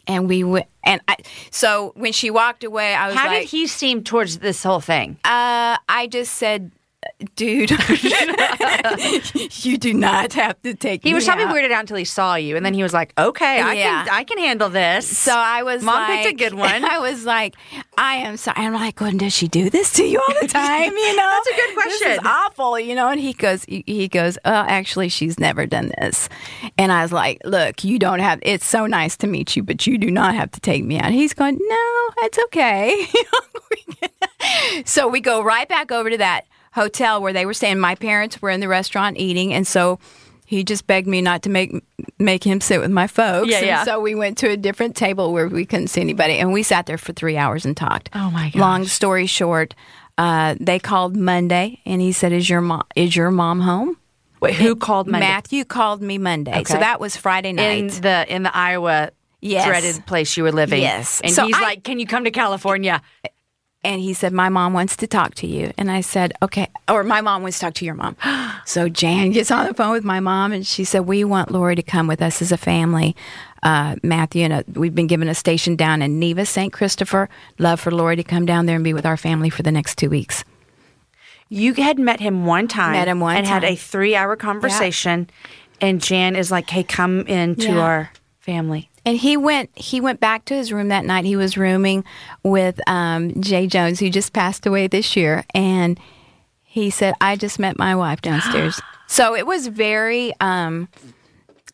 [0.09, 1.17] And we went, and I,
[1.53, 4.81] so when she walked away, I was How like, did he seem towards this whole
[4.81, 5.17] thing?
[5.25, 6.73] uh, I just said,
[7.37, 7.71] dude,
[9.65, 12.35] you do not have to take He was probably out." weirded out until he saw
[12.35, 14.05] you, and then he was like, "Okay, I Yeah.
[14.05, 16.85] can, I can handle this." So I was Mom like, picked a good one.
[16.93, 17.55] I was like,
[17.97, 18.57] I am sorry.
[18.65, 20.93] I'm like, "When does she do this to you all the time?
[20.93, 22.09] You know, That's a good question.
[22.09, 23.09] This is awful, you know.
[23.09, 26.29] And he goes, he he goes, oh, actually, she's never done this.
[26.79, 28.39] And I was like, look, you don't have.
[28.43, 31.13] It's so nice to meet you, but you do not have to take me out.
[31.13, 33.07] He's going, no, it's okay.
[34.85, 37.79] so we go right back over to that hotel where they were staying.
[37.79, 39.99] My parents were in the restaurant eating, and so
[40.47, 41.73] he just begged me not to make
[42.19, 43.49] make him sit with my folks.
[43.51, 43.87] Yeah, And.
[43.87, 46.87] So we went to a different table where we couldn't see anybody, and we sat
[46.87, 48.11] there for three hours and talked.
[48.15, 48.61] Oh, my gosh.
[48.61, 49.75] Long story short,
[50.19, 53.97] uh, they called Monday, and he said, "Is your mom is your mom home?"
[54.41, 55.27] Wait, who called Monday?
[55.27, 59.67] Matthew called me Monday, so that was Friday night in the in the Iowa Yes.
[59.67, 60.83] dreaded place you were living.
[60.83, 61.21] Yes.
[61.23, 63.01] and So he's I- like, "Can you come to California?"
[63.85, 67.03] And he said, "My mom wants to talk to you." And I said, "Okay." Or
[67.03, 68.17] my mom wants to talk to your mom.
[68.65, 71.75] so Jan gets on the phone with my mom, and she said, "We want Laurie
[71.75, 73.17] to come with us as a family."
[73.65, 76.73] Uh, Matthew and uh, we've been given a station down in Nevis, St.
[76.73, 77.29] Christopher.
[77.59, 79.99] Love for Laurie to come down there and be with our family for the next
[79.99, 80.45] two weeks.
[81.49, 82.93] You had met him one time.
[82.93, 85.29] Met him one and had a three hour conversation.
[85.81, 87.81] And Jan is like, "Hey, come into Yeah.
[87.81, 89.71] our family." And he went.
[89.75, 91.25] He went back to his room that night.
[91.25, 92.05] He was rooming
[92.43, 95.99] with um, Jay Jones, who just passed away this year, and
[96.63, 100.33] he said, "I just met my wife downstairs." so it was very.
[100.41, 100.89] Um,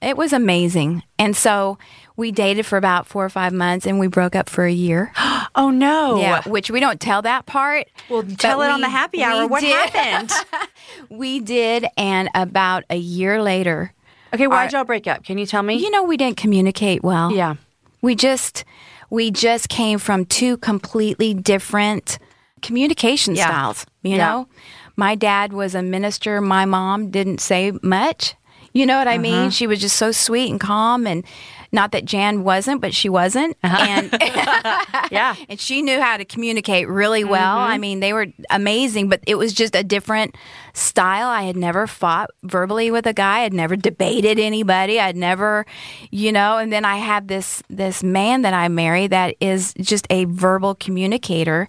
[0.00, 1.76] it was amazing, and so
[2.16, 5.12] we dated for about four or five months, and we broke up for a year.
[5.54, 6.20] Oh no!
[6.20, 7.88] Yeah, which we don't tell that part.
[8.08, 9.48] Well, tell it on the happy hour.
[9.48, 9.74] What did.
[9.74, 10.30] happened?
[11.10, 13.92] We did, and about a year later,
[14.34, 15.24] okay, why'd y'all break up?
[15.24, 15.74] Can you tell me?
[15.76, 17.32] you know, we didn't communicate well.
[17.32, 17.54] yeah.
[18.02, 18.64] We just
[19.10, 22.18] we just came from two completely different
[22.62, 23.46] communication Yeah.
[23.46, 24.26] styles, you Yeah.
[24.28, 24.48] know?
[24.96, 28.34] My dad was a minister, my mom didn't say much.
[28.74, 29.22] You know what I Uh-huh.
[29.22, 29.50] mean?
[29.50, 31.24] She was just so sweet and calm and
[31.72, 33.56] not that Jan wasn't, but she wasn't.
[33.62, 34.10] And
[35.10, 35.34] Yeah.
[35.48, 37.58] and she knew how to communicate really well.
[37.58, 40.36] I mean, they were amazing, but it was just a different
[40.78, 41.28] style.
[41.28, 43.40] I had never fought verbally with a guy.
[43.40, 44.98] I'd never debated anybody.
[45.00, 45.66] I'd never,
[46.10, 46.56] you know.
[46.58, 50.74] And then I have this this man that I marry that is just a verbal
[50.74, 51.68] communicator.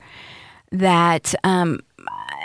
[0.72, 1.80] That um,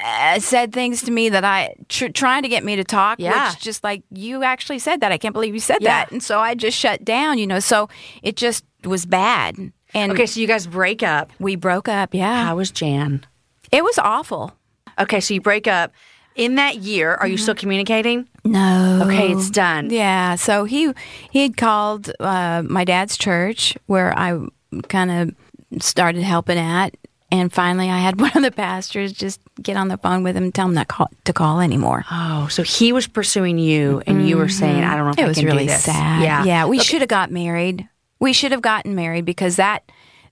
[0.03, 3.19] uh, said things to me that I tr- trying to get me to talk.
[3.21, 3.51] Yeah.
[3.51, 5.13] which just like you actually said that.
[5.13, 6.05] I can't believe you said Yeah.
[6.05, 6.11] that.
[6.13, 7.37] And so I just shut down.
[7.37, 7.91] You know, so
[8.23, 9.57] it just was bad.
[9.93, 11.33] And Okay, so you guys break up.
[11.39, 12.15] we broke up.
[12.15, 13.27] Yeah, How was Jan?
[13.71, 14.55] it was awful.
[14.99, 15.93] Okay, so you break up.
[16.37, 18.29] In that year, are you still communicating?
[18.45, 19.03] No.
[19.05, 19.91] Okay, it's done.
[19.91, 20.35] Yeah.
[20.35, 20.93] So he
[21.31, 24.41] he had called uh, my dad's church where I
[24.89, 26.97] kind of started helping at,
[27.31, 30.45] and finally I had one of the pastors just get on the phone with him
[30.45, 32.05] and tell him not call, to call anymore.
[32.11, 35.25] Oh, so he was pursuing you, and you were saying, "I don't know if It
[35.25, 36.23] I was can really do this." sad.
[36.23, 36.67] Yeah, Yeah.
[36.67, 37.89] We should have got married.
[38.19, 39.85] We should have gotten married because that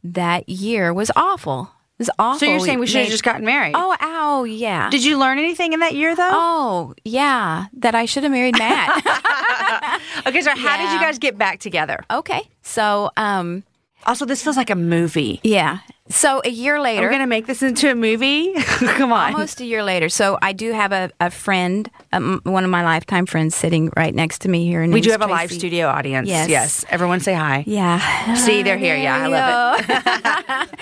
[0.02, 1.70] that year was awful.
[2.02, 2.38] It was awful.
[2.40, 3.74] So you're saying we should have just gotten married?
[3.76, 4.90] Oh, ow, yeah.
[4.90, 6.30] Did you learn anything in that year, though?
[6.32, 7.66] Oh, yeah.
[7.74, 9.02] That I should have married Matt.
[10.26, 12.04] Okay, so how did you guys get back together?
[12.10, 12.42] okay.
[12.62, 13.62] So, um,
[14.06, 15.40] Also, this feels like a movie.
[15.42, 15.78] yeah.
[16.08, 18.52] So a year later, We're gonna make this into a movie.
[18.98, 19.32] Come on.
[19.32, 20.08] almost a year later.
[20.10, 24.14] So I do have a, a friend, um, one of my lifetime friends, sitting right
[24.14, 24.86] next to me here.
[24.86, 26.28] we do have a live studio audience.
[26.28, 26.48] Yes.
[26.50, 26.84] Yes.
[26.90, 27.64] Everyone say hi.
[27.66, 28.34] Yeah.
[28.34, 28.96] See, they're here.
[28.96, 30.80] Yeah, I love it.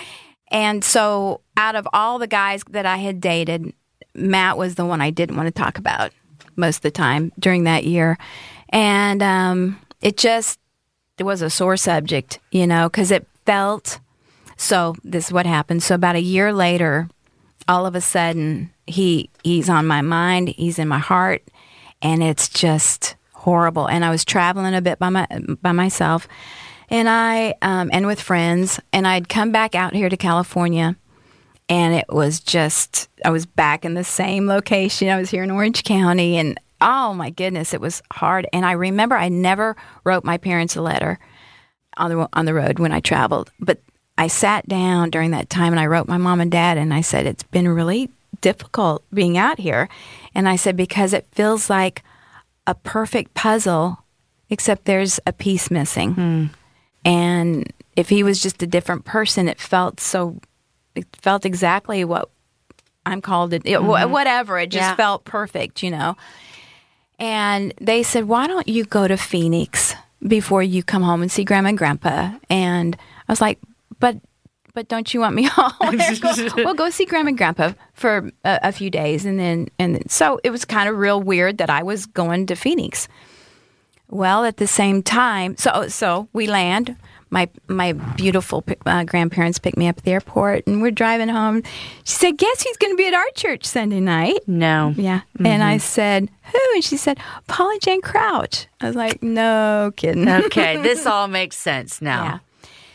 [0.51, 3.73] And so, out of all the guys that I had dated,
[4.15, 6.13] Matt was the one I didn't want to talk about
[6.57, 8.19] most of the time during that year.
[8.71, 10.59] And um, it just
[11.19, 14.01] it was a sore subject, you know, because it felt
[14.57, 14.95] so.
[15.05, 15.83] This is what happened.
[15.83, 17.09] So, about a year later,
[17.69, 21.43] all of a sudden, he he's on my mind, he's in my heart,
[22.03, 23.89] and it's just horrible.
[23.89, 25.27] And I was traveling a bit by my
[25.63, 26.27] by myself,
[26.91, 30.97] and I um, and with friends, and I'd come back out here to California,
[31.69, 35.09] and it was just I was back in the same location.
[35.09, 38.47] I was here in Orange County, and oh my goodness, it was hard.
[38.53, 41.19] And I remember I never wrote my parents a letter
[41.97, 43.79] on the on the road when I traveled, but
[44.19, 47.01] I sat down during that time and I wrote my mom and dad and I
[47.01, 49.89] said it's been really difficult being out here,
[50.35, 52.03] and I said because it feels like
[52.67, 54.05] a perfect puzzle,
[54.49, 56.51] except there's a piece missing.
[57.05, 60.39] And if he was just a different person, it felt so.
[60.95, 62.31] It felt exactly what
[63.07, 63.63] I'm called it.
[63.65, 64.59] it wha- Whatever.
[64.59, 64.97] It just Yeah.
[64.97, 66.17] felt perfect, you know.
[67.19, 69.95] And they said, "Why don't you go to Phoenix
[70.27, 72.97] before you come home and see Grandma and Grandpa?" And
[73.29, 73.59] I was like,
[73.99, 74.17] "But."
[74.73, 75.73] But don't you want me home?
[76.57, 80.09] well, go see Grandma and Grandpa for a, a few days, and then and then,
[80.09, 83.09] so it was kind of real weird that I was going to Phoenix.
[84.11, 86.97] Well, at the same time, so so we land.
[87.33, 91.63] My my beautiful uh, grandparents pick me up at the airport, and we're driving home.
[92.03, 94.93] She said, "Guess who's going to be at our church Sunday night?" No.
[94.97, 99.23] Yeah, and I said, "Who?" And she said, "Paul and Jan Crouch." I was like,
[99.23, 102.25] "No kidding." Okay, this all makes sense now.
[102.25, 102.39] Yeah.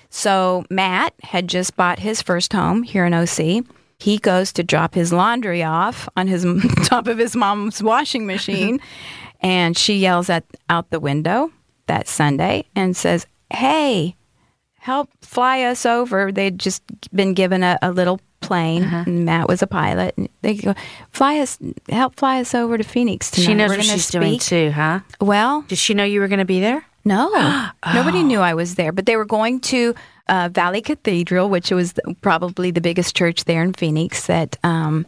[0.10, 3.66] So Matt had just bought his first home here in OC.
[4.00, 6.46] He goes to drop his laundry off on his
[6.84, 8.80] top of his mom's washing machine,
[9.46, 11.52] and she yells at out the window
[11.86, 14.16] that Sunday and says, "Hey,
[14.80, 16.82] help fly us over." They'd just
[17.14, 20.18] been given a, a little plane, and Matt was a pilot.
[20.18, 20.74] And they go,
[21.12, 24.40] "Fly us, help fly us over to Phoenix tonight." She knows We're what she's doing
[24.40, 25.02] too, huh?
[25.22, 26.84] Well, Did she know you were going to be there?
[27.08, 27.30] no,
[27.94, 28.92] nobody knew I was there.
[28.92, 29.94] But they were going to
[30.28, 35.06] uh, Valley Cathedral, which was the, probably the biggest church there in Phoenix that um,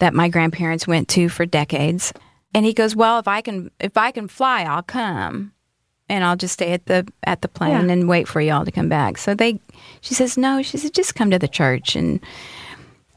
[0.00, 2.12] that my grandparents went to for decades.
[2.54, 5.52] And he goes, "Well, if I can, if I can fly, I'll come,
[6.08, 7.92] and I'll just stay at the at the plane Yeah.
[7.92, 9.58] and wait for y'all to come back." So they,
[10.02, 12.20] she says, "No," she said, "Just come to the church." And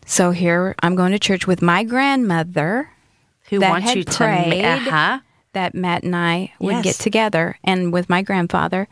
[0.06, 2.90] so here I'm going to church with my grandmother
[3.50, 4.12] Who wants you to?
[4.18, 4.64] prayed.
[4.64, 5.20] Uh huh.
[5.54, 6.84] that Matt and I would Yes.
[6.84, 8.88] get together and with my grandfather.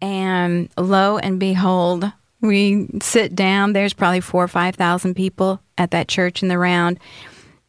[0.00, 2.10] And lo and behold,
[2.40, 3.72] we sit down.
[3.72, 6.98] There's probably four or 5,000 people at that church in the round.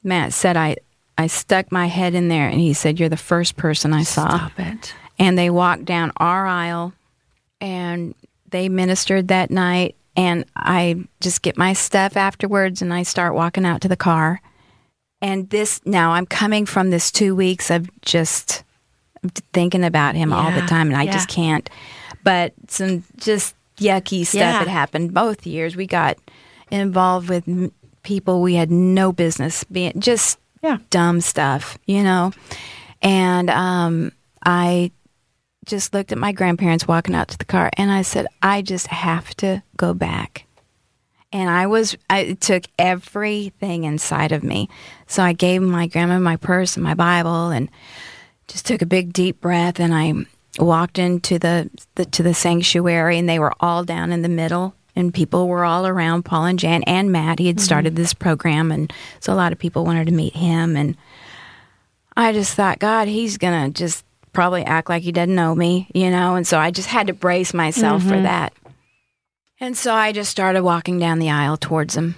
[0.03, 0.77] Matt said, I,
[1.17, 4.27] I stuck my head in there and he said, You're the first person I saw.
[4.27, 4.93] Stop it.
[5.19, 6.93] And they walked down our aisle
[7.61, 8.15] and
[8.49, 9.95] they ministered that night.
[10.15, 14.41] And I just get my stuff afterwards and I start walking out to the car.
[15.21, 18.63] And this now I'm coming from this two weeks of just
[19.53, 21.13] thinking about him all the time and I yeah.
[21.13, 21.69] just can't.
[22.23, 24.59] But some just yucky stuff Yeah.
[24.59, 25.75] had happened both years.
[25.75, 26.17] We got
[26.71, 27.71] involved with
[28.03, 30.77] people we had no business being just Yeah.
[30.89, 32.31] dumb stuff, you know.
[33.01, 34.13] And um,
[34.45, 34.91] I
[35.65, 38.87] just looked at my grandparents walking out to the car and I said, I just
[38.87, 40.45] have to go back.
[41.33, 44.69] And I was, I, took everything inside of me.
[45.07, 47.69] So I gave my grandma my purse and my Bible and
[48.47, 50.13] just took a big deep breath and I
[50.59, 54.75] walked into the, the to the sanctuary and they were all down in the middle
[54.95, 57.39] and people were all around Paul and Jan and Matt.
[57.39, 57.63] He had mm-hmm.
[57.63, 60.75] started this program, and so a lot of people wanted to meet him.
[60.75, 60.97] And
[62.15, 66.09] I just thought, God, he's gonna just probably act like he doesn't know me, you
[66.09, 66.35] know.
[66.35, 68.23] And so I just had to brace myself for mm-hmm.
[68.23, 68.53] that.
[69.59, 72.15] And so I just started walking down the aisle towards him.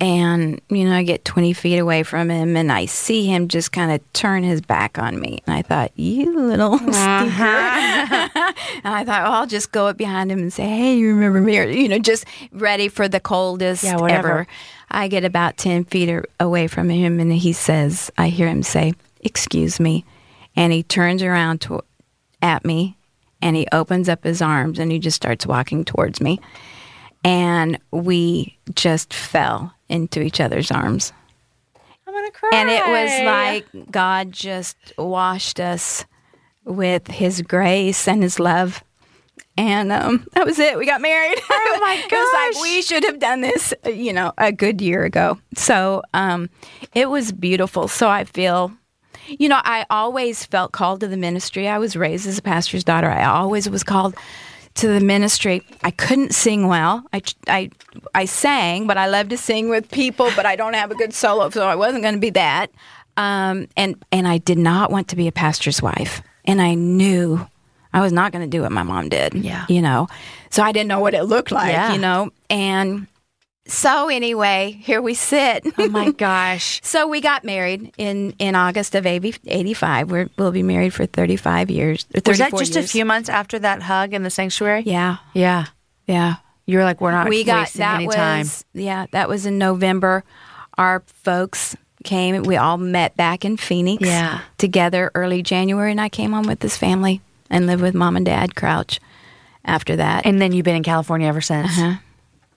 [0.00, 3.72] And, you know, I get 20 feet away from him and I see him just
[3.72, 5.40] kind of turn his back on me.
[5.44, 6.94] And I thought, you little stinker.
[6.94, 8.28] Uh-huh.
[8.84, 11.40] and I thought, well, I'll just go up behind him and say, hey, you remember
[11.40, 11.58] me?
[11.58, 14.46] Or, you know, just ready for the coldest Yeah, ever.
[14.88, 18.94] I get about 10 feet away from him and he says, I hear him say,
[19.20, 20.04] excuse me.
[20.54, 21.82] And he turns around to,
[22.40, 22.96] at me
[23.42, 26.40] and he opens up his arms and he just starts walking towards me.
[27.24, 31.12] And we just fell into each other's arms.
[32.06, 32.50] I'm gonna cry.
[32.52, 36.04] And it was like God just washed us
[36.64, 38.82] with his grace and his love.
[39.56, 40.78] And um, that was it.
[40.78, 41.38] We got married.
[41.50, 42.04] Oh my gosh.
[42.12, 45.38] it was like we should have done this, you know, a good year ago.
[45.56, 46.48] So um,
[46.94, 47.88] it was beautiful.
[47.88, 48.70] So I feel,
[49.26, 51.66] you know, I always felt called to the ministry.
[51.66, 53.10] I was raised as a pastor's daughter.
[53.10, 54.14] I always was called
[54.78, 55.62] to the ministry.
[55.82, 57.04] I couldn't sing well.
[57.12, 57.70] I, I,
[58.14, 61.12] I sang, but I love to sing with people, but I don't have a good
[61.12, 62.70] solo, so I wasn't going to be that.
[63.16, 66.22] Um, and, and I did not want to be a pastor's wife.
[66.44, 67.44] And I knew
[67.92, 69.34] I was not going to do what my mom did.
[69.34, 69.66] Yeah.
[69.68, 70.06] You know,
[70.50, 71.92] so I didn't know what it looked like, Yeah.
[71.92, 72.30] you know.
[72.48, 73.06] And
[73.68, 75.66] so anyway, here we sit.
[75.78, 76.80] Oh my gosh.
[76.82, 80.10] So we got married in, in August of 80, 85.
[80.10, 82.06] We're, we'll be married for 35 years.
[82.14, 84.82] Was that 34 just a few months after that hug in the sanctuary?
[84.86, 85.18] Yeah.
[85.34, 85.66] Yeah.
[86.06, 86.36] Yeah.
[86.66, 88.46] You were like, we're not we got wasting that any was time.
[88.74, 90.24] yeah that was in November.
[90.76, 92.42] Our folks came.
[92.42, 94.06] We all met back in Phoenix.
[94.06, 94.40] Yeah.
[94.58, 98.24] together early January, and I came home with this family and lived with mom and
[98.26, 99.00] dad Crouch.
[99.64, 101.68] After that, And then you've been in California ever since.
[101.78, 101.96] Uh-huh.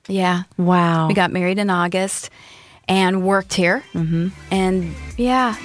[0.08, 1.08] Yeah, Wow.
[1.08, 2.30] we got married in August
[2.88, 3.84] and worked here.
[3.93, 4.30] Mm-hmm.
[4.52, 5.56] And yeah,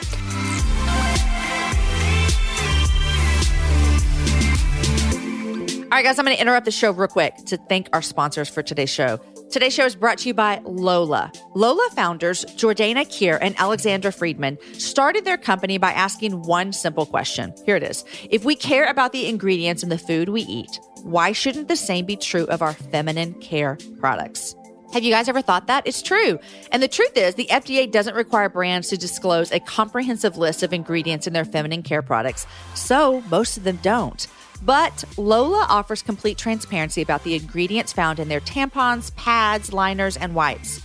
[5.87, 8.49] All right, guys, I'm going to interrupt the show real quick to thank our sponsors
[8.51, 9.19] for today's show.
[9.51, 11.33] Today's show is brought to you by Lola.
[11.55, 17.55] Lola founders Jordana Kier and Alexandra Friedman started their company by asking one simple question.
[17.65, 21.31] Here it is If we care about the ingredients in the food we eat, why
[21.31, 24.57] shouldn't the same be true of our feminine care products?
[24.93, 25.87] Have you guys ever thought that?
[25.87, 26.41] It's true.
[26.73, 30.73] And the truth is, the FDA doesn't require brands to disclose a comprehensive list of
[30.73, 32.45] ingredients in their feminine care products,
[32.75, 34.27] so most of them don't.
[34.65, 40.35] But Lola offers complete transparency about the ingredients found in their tampons, pads, liners, and
[40.35, 40.81] wipes.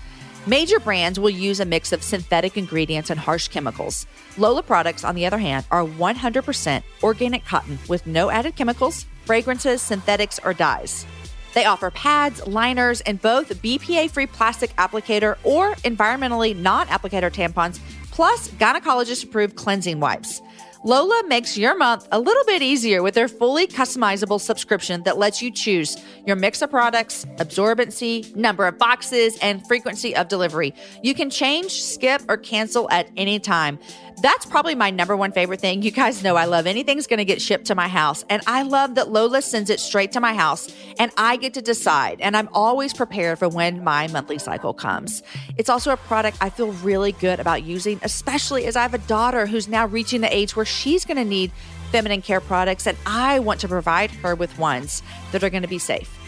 [0.46, 4.06] Major brands will use a mix of synthetic ingredients and harsh chemicals.
[4.38, 9.82] Lola products, on the other hand, are 100% organic cotton with no added chemicals, fragrances,
[9.82, 11.06] synthetics, or dyes.
[11.54, 17.80] They offer pads, liners, and both BPA free plastic applicator or environmentally non applicator tampons,
[18.12, 20.42] plus gynecologist approved cleansing wipes.
[20.84, 25.40] Lola makes your month a little bit easier with their fully customizable subscription that lets
[25.40, 25.96] you choose
[26.26, 30.74] your mix of products, absorbency, number of boxes, and frequency of delivery.
[31.04, 33.78] You can change, skip, or cancel at any time.
[34.22, 35.82] That's probably my number one favorite thing.
[35.82, 38.24] You guys know I love anything's going to get shipped to my house.
[38.30, 41.62] And I love that Lola sends it straight to my house and I get to
[41.62, 42.22] decide.
[42.22, 45.24] And I'm always prepared for when my monthly cycle comes.
[45.58, 49.00] It's also a product I feel really good about using, especially as I have a
[49.00, 51.52] daughter who's now reaching the age where she's going to need
[51.92, 52.88] feminine care products.
[52.88, 55.02] And I want to provide her with ones
[55.32, 56.21] that are going to be safe.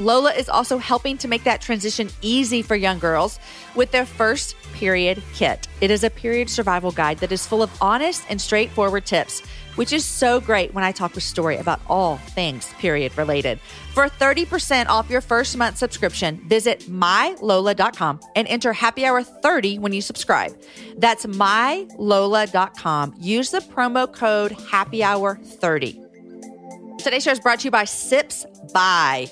[0.00, 3.38] Lola is also helping to make that transition easy for young girls
[3.74, 5.68] with their first period kit.
[5.82, 9.42] It is a period survival guide that is full of honest and straightforward tips,
[9.74, 13.60] which is so great when I talk with Story about all things period related.
[13.92, 19.92] For 30% off your first month subscription, visit mylola.com and enter happy hour 30 when
[19.92, 20.58] you subscribe.
[20.96, 23.16] That's mylola.com.
[23.18, 26.00] Use the promo code happy hour 30.
[26.96, 29.28] Today's show is brought to you by Sips By.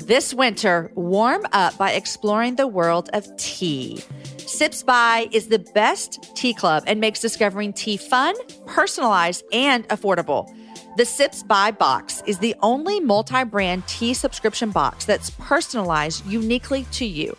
[0.00, 4.02] This winter, warm up by exploring the world of tea.
[4.46, 8.34] Sips By is the best tea club and makes discovering tea fun,
[8.66, 10.48] personalized, and affordable.
[10.96, 16.84] The Sips By box is the only multi brand tea subscription box that's personalized uniquely
[16.92, 17.36] to you.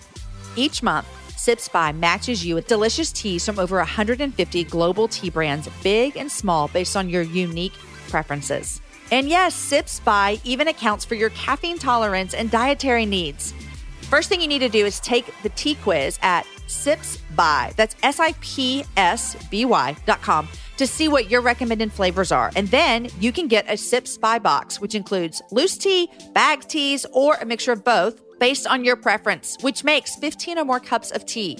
[0.56, 1.08] Each month,
[1.40, 6.32] Sips By matches you with delicious teas from over 150 global tea brands, big and
[6.32, 7.74] small, based on your unique
[8.10, 8.82] preferences.
[9.12, 13.54] And yes, Sips By even accounts for your caffeine tolerance and dietary needs.
[14.02, 17.74] First thing you need to do is take the tea quiz at Sips By.
[17.76, 20.48] That's S I P S B Y dot com
[20.78, 22.52] to see what your recommended flavors are.
[22.56, 27.06] And then you can get a Sips By box, which includes loose tea, bag teas,
[27.12, 31.12] or a mixture of both based on your preference, which makes 15 or more cups
[31.12, 31.58] of tea.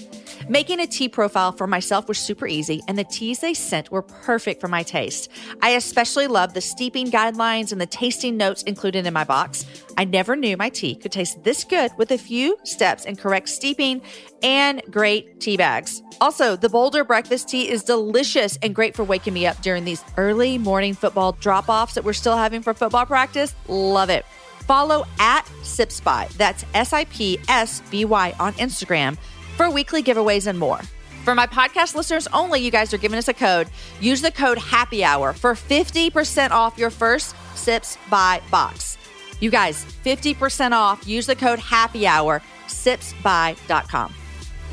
[0.48, 4.02] Making a tea profile for myself was super easy, and the teas they sent were
[4.02, 5.30] perfect for my taste.
[5.62, 9.64] I especially love the steeping guidelines and the tasting notes included in my box.
[9.96, 13.48] I never knew my tea could taste this good with a few steps and correct
[13.48, 14.00] steeping
[14.42, 16.02] and great tea bags.
[16.20, 20.02] Also, the Boulder breakfast tea is delicious and great for waking me up during these
[20.16, 23.54] early morning football drop offs that we're still having for football practice.
[23.68, 24.24] Love it.
[24.70, 29.18] Follow at SipSby, that's S I P S B Y on Instagram
[29.56, 30.80] for weekly giveaways and more.
[31.24, 33.68] For my podcast listeners only, you guys are giving us a code.
[34.00, 38.96] Use the code Happy Hour for 50% off your first Sips by box.
[39.40, 41.04] You guys, 50% off.
[41.04, 44.14] Use the code Happy Hour, sipsby.com.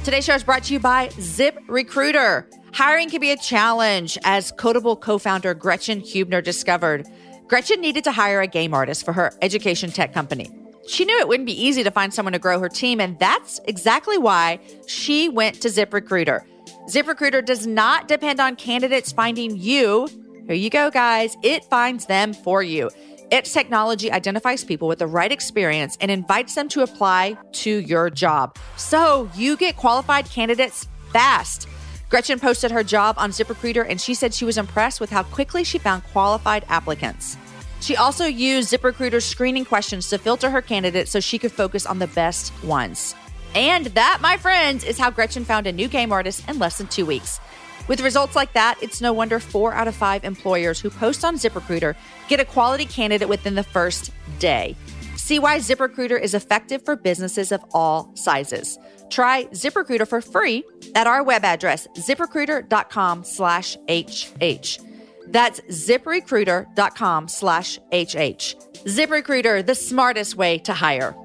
[0.03, 2.47] Today's show is brought to you by Zip Recruiter.
[2.71, 7.07] Hiring can be a challenge, as Kodable co founder Gretchen Huebner discovered.
[7.47, 10.51] Gretchen needed to hire a game artist for her education tech company.
[10.87, 13.59] She knew it wouldn't be easy to find someone to grow her team, and that's
[13.65, 16.41] exactly why she went to ZipRecruiter.
[16.89, 20.07] ZipRecruiter does not depend on candidates finding you.
[20.45, 21.35] Here you go, guys.
[21.43, 22.89] It finds them for you.
[23.31, 28.09] Its technology identifies people with the right experience and invites them to apply to your
[28.09, 28.57] job.
[28.77, 31.67] So you get qualified candidates fast.
[32.09, 35.63] Gretchen posted her job on ZipRecruiter and she said she was impressed with how quickly
[35.63, 37.37] she found qualified applicants.
[37.81, 41.99] She also used ZipRecruiter's screening questions to filter her candidates so she could focus on
[41.99, 43.13] the best ones.
[43.55, 46.87] And that, my friends, is how Gretchen found a new game artist in less than
[46.87, 47.39] two weeks.
[47.87, 51.35] With results like that, it's no wonder four out of five employers who post on
[51.35, 51.95] ZipRecruiter
[52.27, 54.75] get a quality candidate within the first day.
[55.15, 58.77] See why ZipRecruiter is effective for businesses of all sizes.
[59.09, 60.63] Try ZipRecruiter for free
[60.95, 64.79] at our web address, ziprecruiter.com slash HH.
[65.27, 68.55] That's ziprecruiter.com slash HH.
[68.85, 71.15] ZipRecruiter, the smartest way to hire.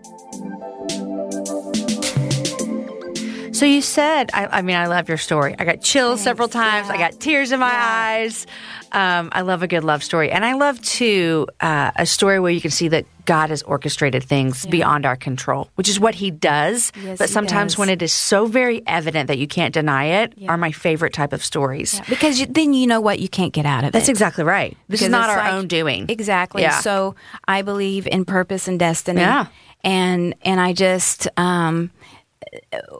[3.52, 5.54] So you said, I, I, mean, I love your story.
[5.56, 6.88] I got chills Thanks, several times.
[6.88, 6.94] Yeah.
[6.94, 7.94] I got tears in my yeah.
[7.94, 8.46] eyes.
[8.92, 10.30] Um, I love a good love story.
[10.30, 14.22] And I love, too, uh, a story where you can see that God has orchestrated
[14.22, 14.70] things yeah.
[14.70, 16.92] beyond our control, which is what He does.
[17.02, 20.58] Yes, but sometimes when it is so very evident that you can't deny it, are
[20.58, 22.00] my favorite type of stories.
[22.08, 24.12] Because you, then you know what you can't get out of That's it.
[24.12, 24.76] That's exactly right.
[24.88, 26.06] This because is not our like, own doing.
[26.08, 26.68] Exactly.
[26.82, 27.14] So
[27.48, 29.20] I believe in purpose and destiny.
[29.20, 29.46] Yeah.
[29.84, 31.90] And, and I just, um,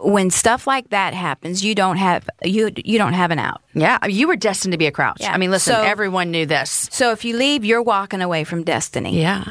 [0.03, 3.63] when stuff like that happens, you don't have you you don't have an out.
[3.75, 5.19] Yeah, you were destined to be a crouch.
[5.21, 5.33] Yeah.
[5.33, 6.89] I mean, listen, so, everyone knew this.
[6.93, 9.21] So if you leave, you're walking away from destiny.
[9.21, 9.45] Yeah,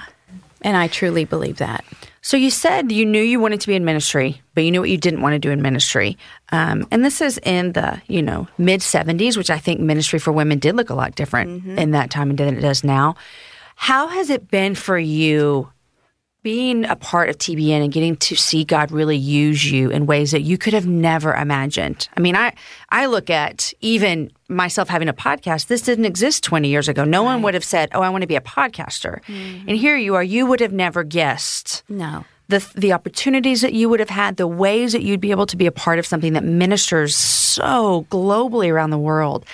[0.61, 1.83] and I truly believe that.
[2.23, 4.89] So you said you knew you wanted to be in ministry, but you knew what
[4.91, 6.17] you didn't want to do in ministry.
[6.51, 10.31] Um, and this is in the you know mid '70s, which I think ministry for
[10.31, 11.77] women did look a lot different mm-hmm.
[11.77, 13.15] in that time and than it does now.
[13.75, 15.71] How has it been for you
[16.43, 20.31] being a part of TBN and getting to see God really use you in ways
[20.31, 22.09] that you could have never imagined.
[22.17, 22.53] I mean, I
[22.89, 25.67] I look at even myself having a podcast.
[25.67, 27.03] This didn't exist 20 years ago.
[27.03, 27.33] No right.
[27.33, 29.69] one would have said, "Oh, I want to be a podcaster." Mm-hmm.
[29.69, 30.23] And here you are.
[30.23, 31.83] You would have never guessed.
[31.87, 32.25] No.
[32.47, 35.55] The, the opportunities that you would have had, the ways that you'd be able to
[35.55, 39.45] be a part of something that ministers so globally around the world.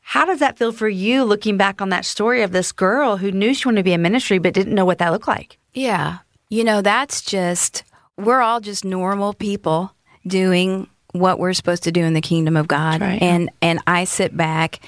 [0.00, 3.30] How does that feel for you looking back on that story of this girl who
[3.30, 5.58] knew she wanted to be in ministry but didn't know what that looked like?
[5.74, 6.18] Yeah.
[6.48, 7.84] You know, that's just,
[8.16, 9.92] we're all just normal people
[10.26, 13.00] doing what we're supposed to do in the kingdom of God.
[13.00, 13.20] Right.
[13.20, 14.80] And, and I sit back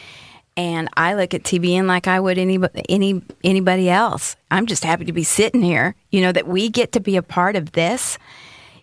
[0.57, 2.59] and I look at TBN like I would any,
[2.89, 4.37] any, anybody else.
[4.51, 7.23] I'm just happy to be sitting here, you know, that we get to be a
[7.23, 8.19] part of this.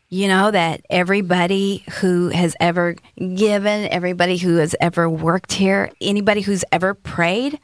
[0.09, 6.39] You know, that everybody who has ever given, everybody who has ever worked here, anybody
[6.39, 7.59] who's ever prayed,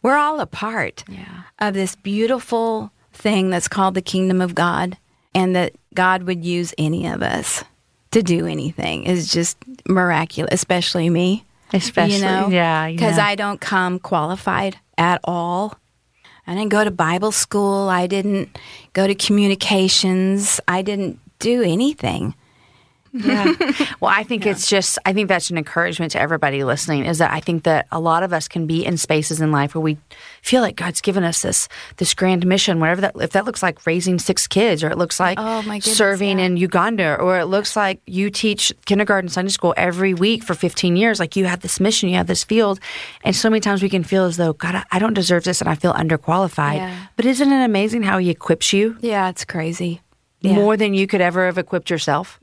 [0.00, 1.42] we're all a part yeah.
[1.58, 4.96] of this beautiful thing that's called the kingdom of God
[5.34, 7.64] and that God would use any of us
[8.10, 9.56] to do anything is just
[9.88, 11.44] miraculous, especially me.
[11.72, 12.48] Especially, you know?
[12.48, 13.26] yeah, because yeah.
[13.26, 15.76] I don't come qualified at all.
[16.46, 17.88] I didn't go to Bible school.
[17.88, 18.58] I didn't
[18.92, 20.60] go to communications.
[20.66, 22.34] I didn't do anything.
[23.12, 23.52] Yeah.
[24.00, 24.52] well, I think yeah.
[24.52, 27.86] it's just, I think that's an encouragement to everybody listening is that I think that
[27.90, 29.98] a lot of us can be in spaces in life where we
[30.42, 33.84] feel like God's given us this, this grand mission, whatever that, if that looks like
[33.86, 36.44] raising six kids or it looks like oh, goodness, serving yeah.
[36.46, 40.96] in Uganda or it looks like you teach kindergarten Sunday school every week for 15
[40.96, 42.80] years, like you have this mission, you have this field.
[43.24, 45.68] And so many times we can feel as though, God, I don't deserve this and
[45.68, 46.76] I feel underqualified.
[46.76, 47.06] Yeah.
[47.16, 48.96] But isn't it amazing how he equips you?
[49.00, 50.00] Yeah, it's crazy.
[50.42, 52.40] More than you could ever have equipped yourself.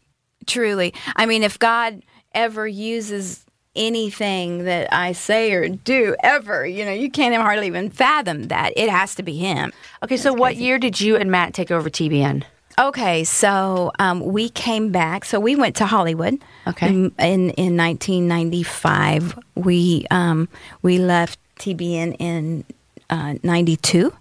[0.48, 0.94] Truly.
[1.16, 2.02] I mean, if God
[2.34, 3.46] ever uses
[3.76, 8.74] anything that I say or do ever, you know, you can't hardly even fathom that.
[8.76, 9.72] It has to be Him.
[10.04, 10.64] Okay, That's so what crazy.
[10.64, 12.44] year did you and Matt take over TBN?
[12.80, 15.26] Okay, so um, we came back.
[15.26, 16.40] So we went to Hollywood.
[16.68, 16.88] Okay.
[16.88, 20.48] In in, in 1995, we um,
[20.82, 22.66] we left TBN in
[23.10, 24.14] uh, 92,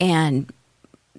[0.00, 0.50] and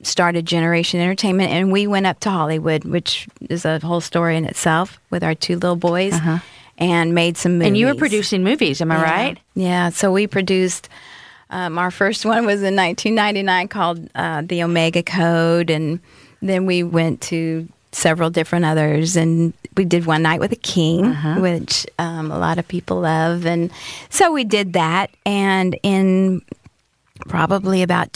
[0.03, 4.45] started Gener8Xion Entertainment, and we went up to Hollywood, which is a whole story in
[4.45, 6.13] itself, with our two little boys,
[6.77, 7.63] and made some movies.
[7.65, 7.67] Uh-huh.
[7.67, 9.03] And you were producing movies, am I Yeah.
[9.03, 9.37] right?
[9.55, 9.89] Yeah.
[9.89, 10.89] So we produced.
[11.49, 15.99] Um, our first one was in 1999 called uh, The Omega Code, and
[16.41, 21.07] then we went to several different others, and we did One Night with a King,
[21.07, 21.39] Uh-huh.
[21.41, 23.69] which um, a lot of people love, and
[24.09, 25.09] so we did that.
[25.25, 26.41] And in
[27.27, 28.11] probably about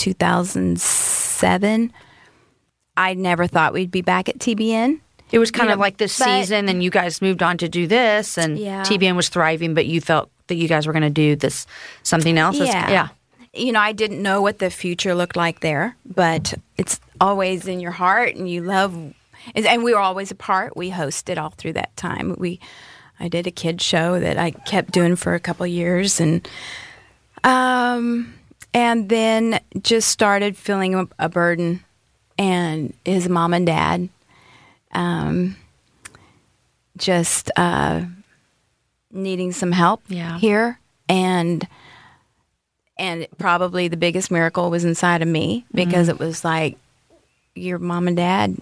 [1.40, 1.94] 2007,
[2.98, 5.00] I never thought we'd be back at TBN.
[5.32, 7.58] It was kind You of know, like this but- season, and you guys moved on
[7.58, 8.84] to do this, and Yeah.
[8.84, 11.66] TBN was thriving, but you felt that you guys were going to do this
[12.04, 12.58] something else.
[12.58, 12.90] Yeah.
[12.90, 13.08] yeah.
[13.54, 17.80] You know, I didn't know what the future looked like there, but it's always in
[17.80, 20.76] your heart and you love and and we were always apart.
[20.76, 22.36] We hosted all through that time.
[22.38, 22.60] We
[23.20, 26.46] I did a kid show that I kept doing for a couple years and
[27.46, 28.34] um
[28.76, 31.80] and then just started feeling a, burden
[32.38, 34.10] and his mom and dad
[34.92, 35.56] um
[36.98, 38.02] just uh
[39.12, 40.38] needing some help Yeah.
[40.38, 41.66] here and
[42.98, 46.78] and probably the biggest miracle was inside of me because it was like
[47.56, 48.58] your mom and dad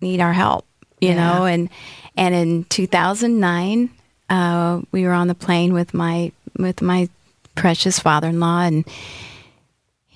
[0.00, 0.66] need our help
[1.00, 1.16] you Yeah.
[1.16, 1.68] know and
[2.16, 3.90] and in 2009
[4.28, 7.08] uh, we were on the plane with my with my
[7.56, 8.84] precious father-in-law and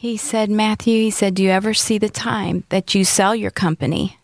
[0.04, 3.50] he said matthew he said do you ever see the time that you sell your
[3.50, 4.18] company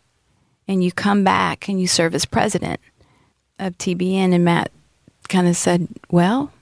[0.69, 2.79] and you come back and you serve as president
[3.59, 4.71] of tbn and matt
[5.31, 6.53] kind of said well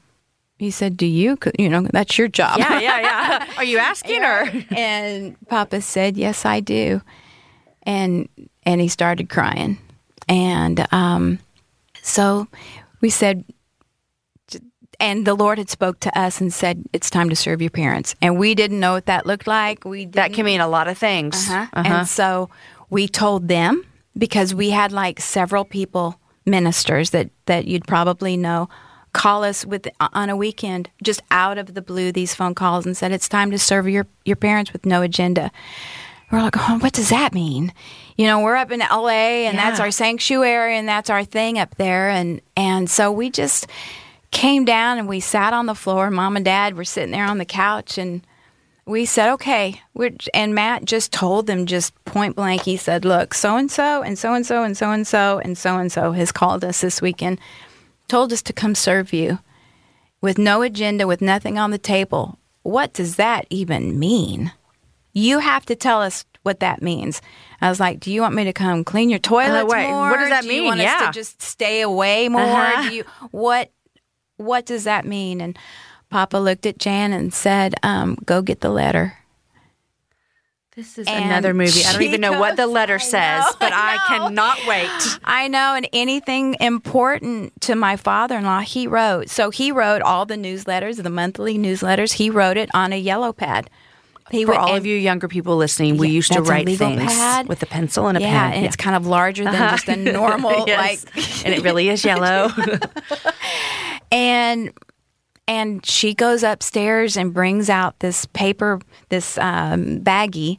[0.57, 1.37] he said do you?
[1.59, 3.47] you know that's your job Yeah, yeah, yeah.
[3.57, 4.49] Are you asking or?
[4.71, 7.01] and Papa said, "Yes, I do,"
[7.85, 8.29] and
[8.65, 9.79] and he started crying,
[10.29, 11.39] and um,
[12.03, 12.49] so
[13.01, 13.45] we said,
[15.01, 18.15] and the Lord had spoke to us and said, "It's time to serve your parents,"
[18.21, 19.85] and we didn't know what that looked like.
[19.85, 21.49] We That didn't- can mean a lot of things.
[21.51, 21.67] uh-huh.
[21.73, 21.95] Uh-huh.
[21.95, 22.51] And so
[22.91, 23.85] we told them
[24.17, 28.69] because we had like several people, ministers that that you'd probably know,
[29.13, 32.97] call us with on a weekend just out of the blue these phone calls and
[32.97, 35.51] said it's time to serve your your parents with no agenda.
[36.31, 37.73] We're like, oh, what does that mean?
[38.19, 41.77] You know, we're up in LA and that's our sanctuary and that's our thing up
[41.77, 43.67] there and and so we just
[44.31, 46.11] came down and we sat on the floor.
[46.11, 48.27] Mom and Dad were sitting there on the couch and
[48.85, 49.81] we said, okay.
[49.95, 52.63] We're, and Matt just told them just point blank.
[52.63, 55.59] He said, look, so and so and so and so and so and so and
[55.59, 57.39] so and so has called us this weekend,
[58.09, 59.39] told us to come serve you
[60.21, 62.39] with no agenda, with nothing on the table.
[62.63, 64.53] What does that even mean?
[65.13, 67.21] You have to tell us what that means.
[67.61, 70.11] I was like, do you want me to come clean your toilets wait, more?
[70.11, 70.65] what does that do you mean?
[70.69, 71.07] want us Yeah.
[71.07, 72.41] to just stay away more?
[72.41, 72.89] Uh-huh.
[72.89, 73.71] Do you what
[74.39, 75.41] what does that mean?
[75.41, 75.59] And
[76.11, 79.19] Papa looked at Jan and said, um, "Go get the letter."
[80.79, 81.85] This is And another movie.
[81.85, 85.19] I don't even know what the letter I says, know, but I I, cannot wait.
[85.25, 89.29] I know, and anything important to my father-in-law, he wrote.
[89.29, 92.13] So he wrote all the newsletters, the monthly newsletters.
[92.13, 93.69] He wrote it on a yellow pad.
[94.31, 97.49] He For would- all of you younger people listening, we used to write things pad.
[97.49, 98.53] with a pencil and a yeah, pen.
[98.59, 101.05] and it's kind of larger than just a normal Yes.
[101.15, 102.51] like and it really is yellow.
[104.13, 104.73] and
[105.47, 110.59] and she goes upstairs and brings out this paper this um, baggie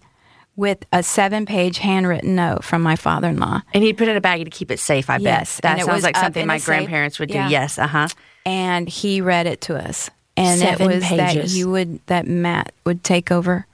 [0.56, 4.22] with a seven page handwritten note from my father-in-law and he'd put it in a
[4.22, 5.10] baggie to keep it safe.
[5.10, 6.66] I Yes, bet that and it sounds was like something my a safe.
[6.66, 7.36] grandparents would do.
[7.36, 7.50] Yeah.
[7.50, 8.08] Yes, uh huh.
[8.46, 10.10] and he read it to us
[10.40, 13.66] and Seven it was that you would that matt would take over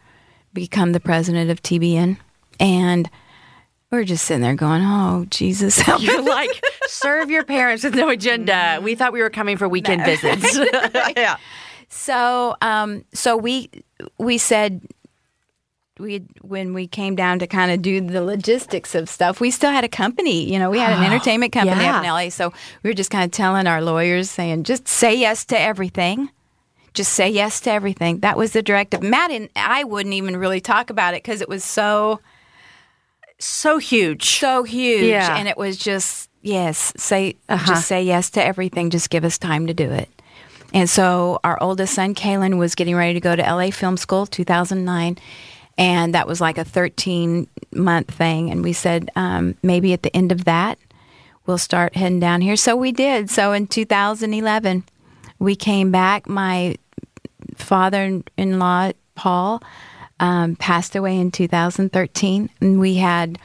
[0.54, 2.18] become the president of tbn
[2.60, 3.10] and
[3.92, 8.10] we're just sitting there going oh jesus help You're like serve your parents with no
[8.10, 8.80] agenda.
[8.82, 10.58] We thought we were coming for weekend visits.
[11.18, 11.38] yeah.
[11.90, 13.70] So, um, so we
[14.18, 14.82] we said
[16.00, 19.72] we when we came down to kind of do the logistics of stuff, we still
[19.72, 20.52] had a company.
[20.52, 21.98] You know, we had an entertainment company yeah.
[21.98, 22.30] up in LA.
[22.30, 22.52] So
[22.84, 26.30] we were just kind of telling our lawyers, saying, just say yes to everything.
[26.96, 28.20] Just say yes to everything.
[28.22, 29.04] That was the directive.
[29.04, 32.20] Matt and I wouldn't even really talk about it because it was so
[33.38, 34.24] So huge.
[34.40, 35.36] so huge, Yeah.
[35.38, 37.66] and it was just yes, say Uh-huh.
[37.74, 38.90] just say yes to everything.
[38.90, 40.10] Just give us time to do it.
[40.74, 44.26] And so our oldest son, Caleb, was getting ready to go to LA Film School,
[44.26, 45.18] 2009,
[45.78, 48.50] and that was like a 13 month thing.
[48.52, 50.78] And we said um, maybe at the end of that,
[51.46, 52.56] we'll start heading down here.
[52.56, 53.30] So we did.
[53.30, 54.84] So in 2011,
[55.40, 56.28] we came back.
[56.28, 56.76] My
[57.56, 59.64] father-in-law, Paul,
[60.20, 63.38] um, passed away in 2013, and we had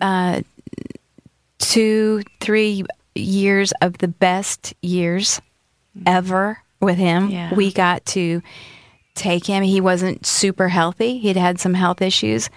[0.00, 0.42] uh,
[1.58, 2.84] two, three
[3.14, 5.40] years of the best years
[6.06, 7.30] ever with him.
[7.30, 7.54] Yeah.
[7.54, 8.42] We got to
[9.14, 9.62] take him.
[9.62, 11.18] He wasn't super healthy.
[11.18, 12.48] He'd had some health issues,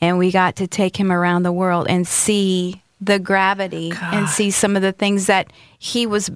[0.00, 4.50] and we got to take him around the world and see the gravity and see
[4.50, 6.30] some of the things that he was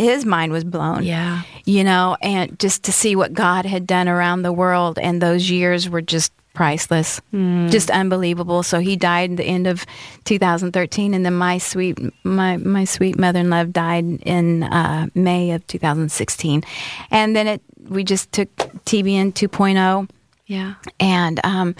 [0.00, 1.02] his mind was blown.
[1.04, 1.42] Yeah.
[1.64, 5.50] You know, and just to see what God had done around the world and those
[5.50, 7.20] years were just priceless.
[7.32, 8.62] Just unbelievable.
[8.62, 9.86] So he died at the end of
[10.24, 15.52] 2013 and then my sweet my my sweet mother in law died in uh, May
[15.52, 16.62] of 2016.
[17.10, 20.08] And then it we just took TBN 2.0
[20.46, 20.74] Yeah.
[21.00, 21.74] and um,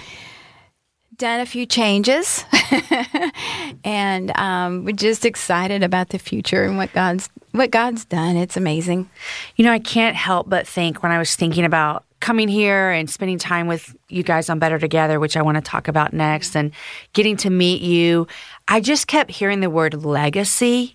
[1.23, 2.45] done a few changes,
[3.85, 8.37] and um, we're just excited about the future and what God's what God's done.
[8.37, 9.09] It's amazing.
[9.55, 13.09] You know, I can't help but think when I was thinking about coming here and
[13.09, 16.57] spending time with you guys on Better Together, which I want to talk about next,
[16.57, 16.73] and
[17.13, 18.27] getting to meet you,
[18.67, 20.93] I just kept hearing the word legacy.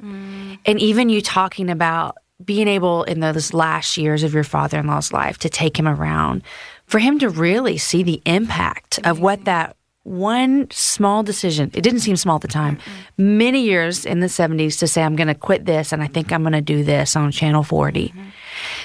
[0.66, 4.88] And even you talking about being able in those last years of your father in
[4.88, 6.44] law's life to take him around,
[6.86, 12.00] for him to really see the impact of what that one small decision, it didn't
[12.00, 12.80] seem small at the time,
[13.18, 16.32] many years in the 70s to say, I'm going to quit this and I think
[16.32, 18.08] I'm going to do this on Channel 40.
[18.08, 18.22] Mm-hmm.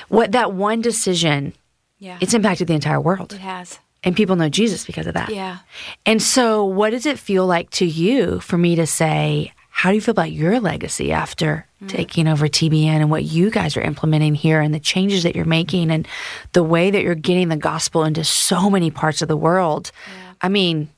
[0.08, 1.54] What that one decision,
[1.98, 3.32] Yeah, it's impacted the entire world.
[3.32, 3.78] it has.
[4.04, 5.30] And people know Jesus because of that.
[5.30, 5.58] Yeah.
[6.04, 9.94] And so, what does it feel like to you for me to say, how do
[9.94, 11.88] you feel about your legacy after mm.
[11.88, 15.44] taking over TBN and what you guys are implementing here and the changes that you're
[15.44, 16.08] making and
[16.52, 19.92] the way that you're getting the gospel into so many parts of the world?
[20.40, 20.88] I mean,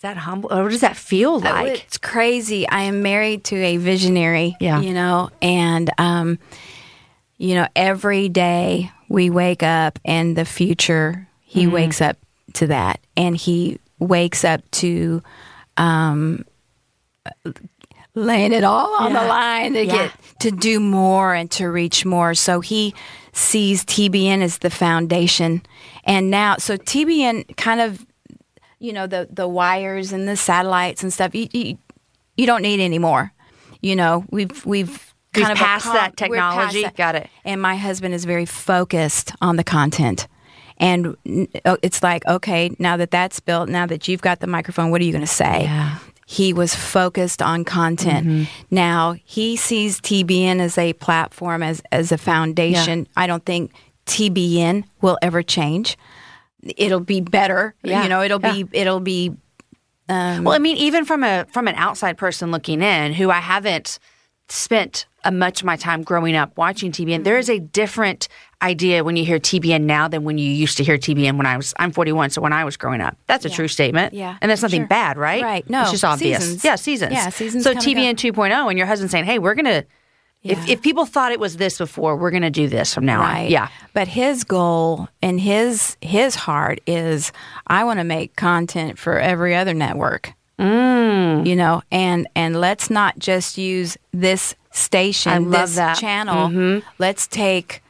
[0.00, 0.52] that humble?
[0.52, 1.84] Or what does that feel Uh, like?
[1.84, 2.68] It's crazy.
[2.68, 4.56] I am married to a visionary.
[4.60, 4.80] Yeah.
[4.80, 6.38] You know, and um,
[7.38, 11.72] you know, every day we wake up and the future he Mm-hmm.
[11.74, 12.16] wakes up
[12.54, 13.00] to that.
[13.16, 15.22] And he wakes up to
[15.76, 16.44] um
[18.14, 19.92] laying it all on the line to Yeah.
[19.92, 22.34] get to do more and to reach more.
[22.34, 22.94] So he
[23.32, 25.62] sees TBN as the foundation.
[26.04, 28.04] And now so TBN kind of
[28.80, 31.34] you know the the wires and the satellites and stuff.
[31.34, 31.78] You you,
[32.36, 33.32] you don't need anymore.
[33.80, 36.82] You know we've we've We've kind of passed that past technology.
[36.82, 36.96] that.
[36.96, 37.30] Got it.
[37.44, 40.26] And my husband is very focused on the content.
[40.78, 41.14] And
[41.64, 45.00] oh, it's like, okay, now that that's built, now that you've got the microphone, what
[45.00, 45.62] are you going to say?
[45.62, 45.98] Yeah.
[46.26, 48.26] He was focused on content.
[48.26, 48.44] Mm-hmm.
[48.74, 53.06] Now he sees TBN as a platform, as as a foundation.
[53.16, 53.72] I don't think
[54.06, 55.96] TBN will ever change.
[56.62, 57.74] It'll be better.
[57.82, 58.02] Yeah.
[58.02, 58.52] You know, it'll Yeah.
[58.52, 59.32] be it'll be
[60.08, 63.38] um, Well, I mean, even from a from an outside person looking in, who I
[63.40, 63.98] haven't
[64.48, 68.26] spent a much of my time growing up watching TBN, there is a different
[68.62, 71.56] idea when you hear TBN now than when you used to hear TBN when I
[71.56, 71.72] was.
[71.78, 74.12] I'm 41, so when I was growing up, that's a true statement.
[74.14, 74.88] Yeah, and that's nothing sure.
[74.88, 75.42] bad, right?
[75.42, 75.70] Right.
[75.70, 76.40] No, it's just obvious.
[76.42, 76.64] seasons.
[76.64, 77.12] Yeah, seasons.
[77.12, 79.86] Yeah, seasons So TBN 2.0, and your husband saying, "Hey, we're gonna." If,
[80.42, 80.64] Yeah.
[80.68, 83.48] if people thought it was this before, we're going to do this from now on.
[83.48, 83.68] Yeah.
[83.92, 87.30] But his goal and his his heart is
[87.66, 90.32] I want to make content for every other network.
[90.58, 91.46] Mm.
[91.46, 95.96] You know, and and let's not just use this station, I love this that.
[95.98, 96.00] Mm-hmm.
[96.00, 96.82] channel.
[96.98, 97.82] Let's take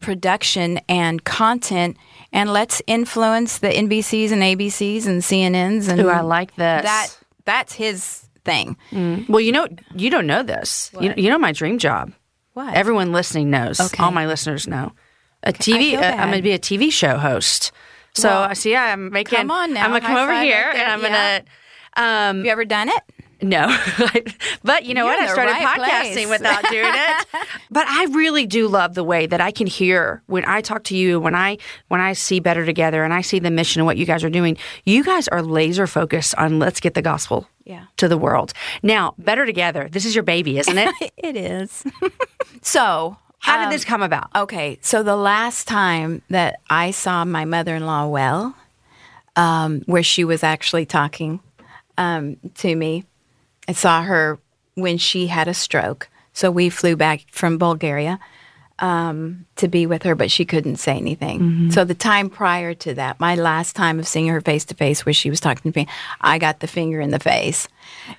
[0.00, 1.96] production and content
[2.32, 6.82] and let's influence the NBCs and ABCs and CNNs and Ooh, I like this.
[6.84, 7.08] that
[7.44, 8.76] that's his thing.
[9.28, 10.90] Well, you know, you don't know this.
[11.00, 12.12] You, you know my dream job.
[12.54, 12.74] What?
[12.74, 13.80] Everyone listening knows.
[13.80, 14.02] Okay.
[14.02, 14.92] All my listeners know.
[15.42, 15.90] A TV.
[15.92, 17.72] feel uh, I'm going to be a TV show host.
[18.14, 18.76] So Well, I see.
[18.76, 19.38] I'm making.
[19.38, 21.08] come on now, I'm going to come over here right and I'm yeah.
[21.08, 21.50] going to.
[22.02, 23.02] Um, Have you ever done it?
[23.42, 23.74] no,
[24.64, 25.28] but you know You're what?
[25.28, 26.28] I started right podcasting place.
[26.28, 27.26] without doing it.
[27.70, 30.96] but I really do love the way that I can hear when I talk to
[30.96, 31.56] you, when I
[31.88, 34.30] when I see Better Together, and I see the mission and what you guys are
[34.30, 34.56] doing.
[34.84, 37.84] You guys are laser focused on let's get the gospel Yeah.
[37.98, 38.52] to the world.
[38.82, 39.88] Now, Better Together.
[39.90, 41.12] This is your baby, isn't it?
[41.16, 41.84] It is.
[42.62, 44.30] so, How um, did this come about?
[44.34, 48.56] Okay, so the last time that I saw my mother in law well,
[49.36, 51.40] um, where she was actually talking
[51.98, 53.04] um, to me,
[53.68, 54.38] I saw her
[54.74, 56.08] when she had a stroke.
[56.32, 58.18] So we flew back from Bulgaria
[58.80, 61.70] um, to be with her, but she couldn't say anything.
[61.70, 65.04] So the time prior to that, my last time of seeing her face to face,
[65.06, 65.86] where she was talking to me,
[66.20, 67.68] I got the finger in the face,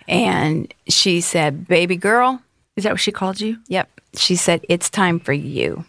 [0.08, 2.42] and she said, "Baby girl."
[2.76, 3.58] Is that what she called you?
[3.68, 3.90] Yep.
[4.16, 5.86] She said, It's time for you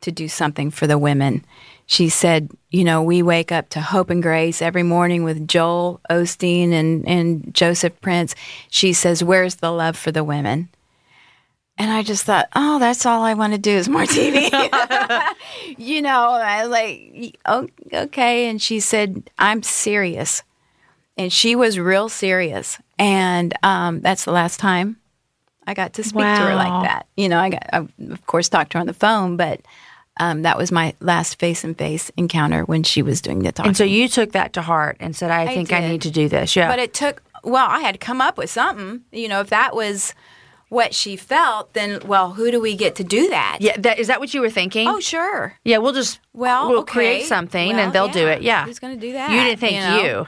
[0.00, 1.44] to do something for the women.
[1.86, 6.00] She said, You know, we wake up to Hope and Grace every morning with Joel
[6.08, 8.34] Osteen and, and Joseph Prince.
[8.70, 10.68] She says, Where's the love for the women?
[11.78, 14.50] And I just thought, oh, that's all I want to do is more TV.
[15.78, 18.48] you know, I was like, "Oh, okay.
[18.48, 20.42] And she said, I'm serious.
[21.16, 22.78] and she was real serious.
[22.98, 24.96] And um, that's the last time
[25.66, 27.06] I got to speak to her like that.
[27.16, 27.76] You know, I got, I,
[28.10, 29.60] of course, talked to her on the phone, but
[30.18, 33.68] um, that was my last face and face encounter when she was doing the talking.
[33.70, 36.28] And so you took that to heart and said, I, think I need to do
[36.28, 36.54] this.
[36.54, 36.68] Yeah.
[36.68, 39.02] But it took, well, I had to come up with something.
[39.10, 40.14] You know, if that was
[40.72, 43.58] what she felt, then, well, who do we get to do that?
[43.60, 44.88] yeah, that, is that what you were thinking?
[44.88, 45.58] Oh, sure.
[45.64, 46.92] yeah, we'll just Well, we'll okay.
[46.92, 48.40] create something Well, and they'll do it.
[48.42, 48.64] Yeah.
[48.64, 50.02] Who's gonna do that, You didn't think you know?
[50.02, 50.26] you.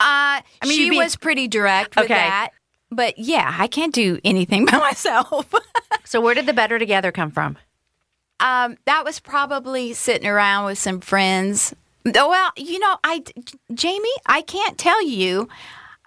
[0.00, 2.14] Uh, mean, she be- was pretty direct with Okay.
[2.14, 2.50] that.
[2.90, 5.54] But yeah, I can't do anything by myself.
[6.04, 7.56] So where did the better together come from?
[8.40, 11.74] um, that was probably sitting around with some friends.
[12.04, 13.22] Well, you know, I,
[13.74, 15.46] Jamie, I can't tell you.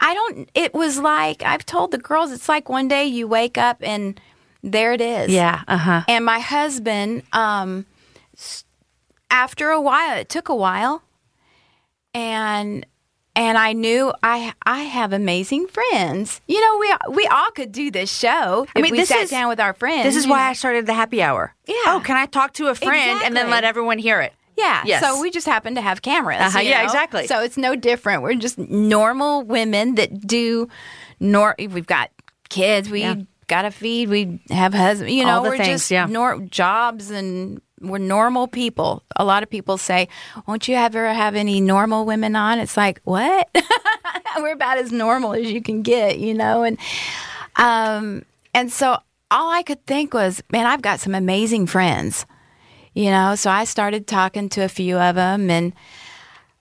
[0.06, 0.50] I don't.
[0.54, 2.32] It was like I've told the girls.
[2.34, 4.20] It's like one day you wake up and
[4.62, 5.32] there it is.
[5.32, 5.62] Yeah.
[5.68, 6.02] Uh huh.
[6.10, 7.86] And my husband, um,
[9.32, 11.04] after a while, it took a while,
[12.14, 12.86] and
[13.36, 16.42] and I knew I I have amazing friends.
[16.48, 19.30] You know, we we all could do this show I mean, we this sat is-
[19.30, 20.04] down with our friends.
[20.04, 20.50] This is why know.
[20.50, 21.56] I started the happy hour.
[21.66, 21.76] Yeah.
[21.88, 24.34] Oh, can I talk to a friend and then let everyone hear it?
[24.58, 24.84] Yeah.
[24.86, 25.04] Yes.
[25.04, 26.40] So we just happen to have cameras.
[26.42, 27.28] Uh-huh, you yeah, exactly.
[27.28, 28.22] So it's no different.
[28.22, 30.68] We're just normal women that do
[31.20, 32.12] nor we've got
[32.50, 33.16] kids, we Yeah.
[33.48, 36.06] got to feed, we have husbands, you know, All the we're things, just yeah.
[36.06, 39.04] nor- jobs and we're normal people.
[39.18, 40.08] A lot of people say,
[40.48, 43.50] "Won't you ever have any normal women on?" It's like, "What?"
[44.38, 46.78] we're about as normal as you can get, you know, and
[47.58, 48.24] um
[48.54, 48.98] and so
[49.32, 52.26] all I could think was, man, I've got some amazing friends
[52.94, 55.74] you know so i started talking to a few of them and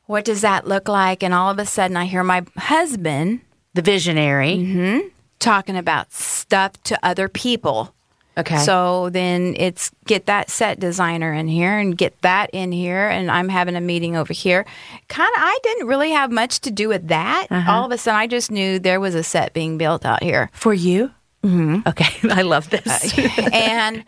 [0.07, 3.41] what does that look like and all of a sudden i hear my husband
[3.75, 4.57] The visionary.
[4.57, 5.09] Mm-hmm,
[5.39, 7.95] talking about stuff to other people
[8.39, 8.57] Okay.
[8.57, 13.31] so then it's get that set designer in here and get that in here and
[13.31, 14.65] i'm having a meeting over here
[15.09, 17.71] kind of i didn't really have much to do with that uh-huh.
[17.71, 20.49] all of a sudden i just knew there was a set being built out here
[20.55, 21.11] for you.
[21.45, 21.87] Mm-hmm.
[21.89, 22.29] Okay.
[22.31, 23.19] I love this.
[23.19, 24.05] Uh, and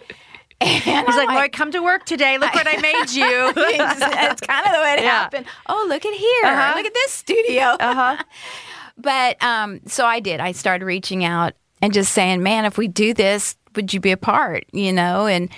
[0.64, 2.38] and He's I'm like, Lloyd, come to work today.
[2.38, 3.24] Look what I made you.
[3.56, 5.10] it's, it's kind of the way it Yeah.
[5.10, 5.46] happened.
[5.66, 6.44] Oh, look at here.
[6.44, 6.72] Uh-huh.
[6.76, 7.62] Look at this studio.
[7.62, 8.22] Uh-huh.
[8.98, 10.40] but um, so I did.
[10.40, 14.12] I started reaching out and just saying, man, if we do this, would you be
[14.12, 14.64] a part?
[14.72, 15.48] You know, and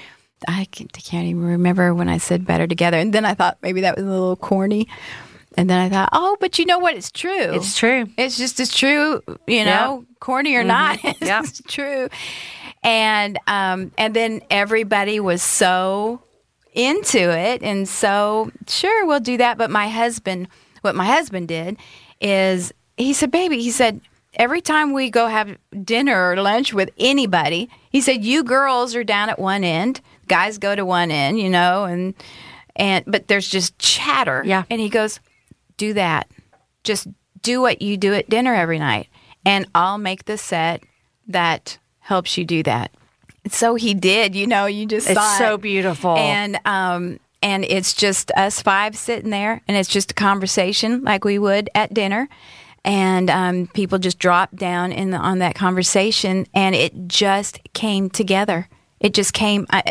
[0.48, 2.96] I can't, I can't even remember when I said better together.
[2.98, 4.88] And then I thought maybe that was a little corny.
[5.59, 6.96] And then I thought, oh, but you know what?
[6.96, 7.30] It's true.
[7.54, 8.07] It's true.
[8.18, 10.98] It's just as true, you know, corny or not.
[11.02, 11.44] It's Yep.
[11.68, 12.09] true.
[12.87, 16.22] And um, and then everybody was so
[16.72, 19.59] into it and so sure we'll do that.
[19.59, 20.47] But my husband,
[20.82, 21.78] what my husband did
[22.20, 24.01] is he said, baby, he said,
[24.34, 29.03] every time we go have dinner or lunch with anybody, he said, you girls are
[29.03, 32.14] down at one end, guys go to one end, you know, and
[32.76, 34.45] and but there's just chatter.
[34.47, 34.62] Yeah.
[34.70, 35.18] And he goes,
[35.76, 36.30] do that.
[36.84, 37.09] Just
[37.43, 39.09] do what you do at dinner every night,
[39.45, 40.84] and I'll make the set
[41.26, 42.92] that helps you do that.
[43.48, 44.34] So he did.
[44.36, 45.61] You know, you just It's saw so it.
[45.62, 46.16] beautiful.
[46.16, 51.24] and um, and it's just us five sitting there, and it's just a conversation like
[51.24, 52.28] we would at dinner.
[52.84, 58.09] And um, people just drop down in the, on that conversation, and it just came
[58.11, 58.68] together.
[59.00, 59.66] It just came.
[59.70, 59.82] I,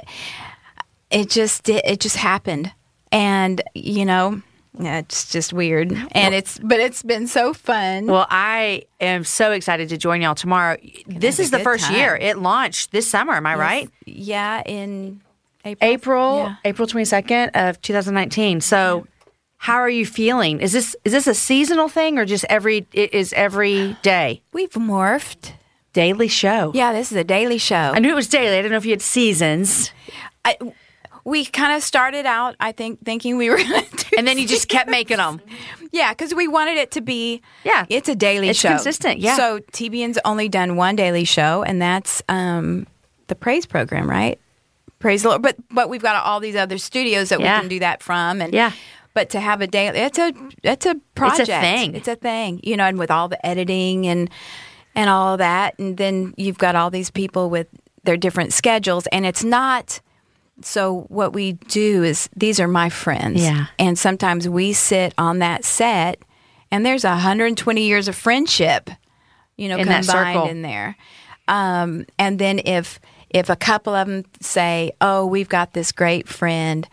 [1.12, 2.72] it just did, it just happened,
[3.12, 4.42] and you know,
[4.80, 5.92] yeah, it's just weird.
[6.12, 8.08] And it's but it's been so fun.
[8.08, 10.78] Well, I am so excited to join y'all tomorrow.
[11.08, 11.96] This is the first time.
[11.96, 12.16] year.
[12.16, 13.90] It launched this summer, am I right?
[14.06, 15.22] Yeah, in
[15.64, 15.90] April.
[15.92, 16.56] April, Yeah.
[16.66, 18.62] April 22nd of 2019.
[18.62, 19.08] So,
[19.58, 20.60] how are you feeling?
[20.60, 24.42] Is this is this a seasonal thing or just every it is every day?
[24.54, 25.54] We've morphed.
[25.94, 26.74] Daily show.
[26.76, 27.94] Yeah, this is a daily show.
[27.96, 28.50] I knew it was daily.
[28.58, 29.92] I didn't know if you had seasons.
[30.44, 30.58] I,
[31.26, 34.38] we kind of started out, I think, thinking we were going to do, And then
[34.38, 35.42] you just kept making them.
[35.92, 37.86] yeah, because we wanted it to be, Yeah.
[37.90, 39.36] it's a daily It's show, consistent, yeah.
[39.36, 42.86] So TBN's only done one daily show, and that's um,
[43.28, 44.40] the Praise program, right?
[45.00, 45.42] Praise the Lord.
[45.42, 47.56] But but we've got all these other studios that Yeah.
[47.58, 48.72] we can do that from, and Yeah.
[49.14, 50.32] But to have a daily, it's a
[50.64, 51.42] it's a project.
[51.42, 51.96] It's a thing.
[51.96, 52.60] It's a thing.
[52.64, 54.30] You know, and with all the editing and
[54.96, 57.68] and all that, and then you've got all these people with
[58.04, 60.00] their different schedules, and it's not.
[60.62, 63.42] So what we do is these are my friends.
[63.42, 63.68] Yeah.
[63.78, 66.20] And sometimes we sit on that set
[66.72, 68.90] and there's 120 years of friendship,
[69.58, 70.96] you know, In combined in there.
[71.48, 73.00] Um, and then if
[73.30, 76.88] if a couple of them say, "Oh, we've got this great friend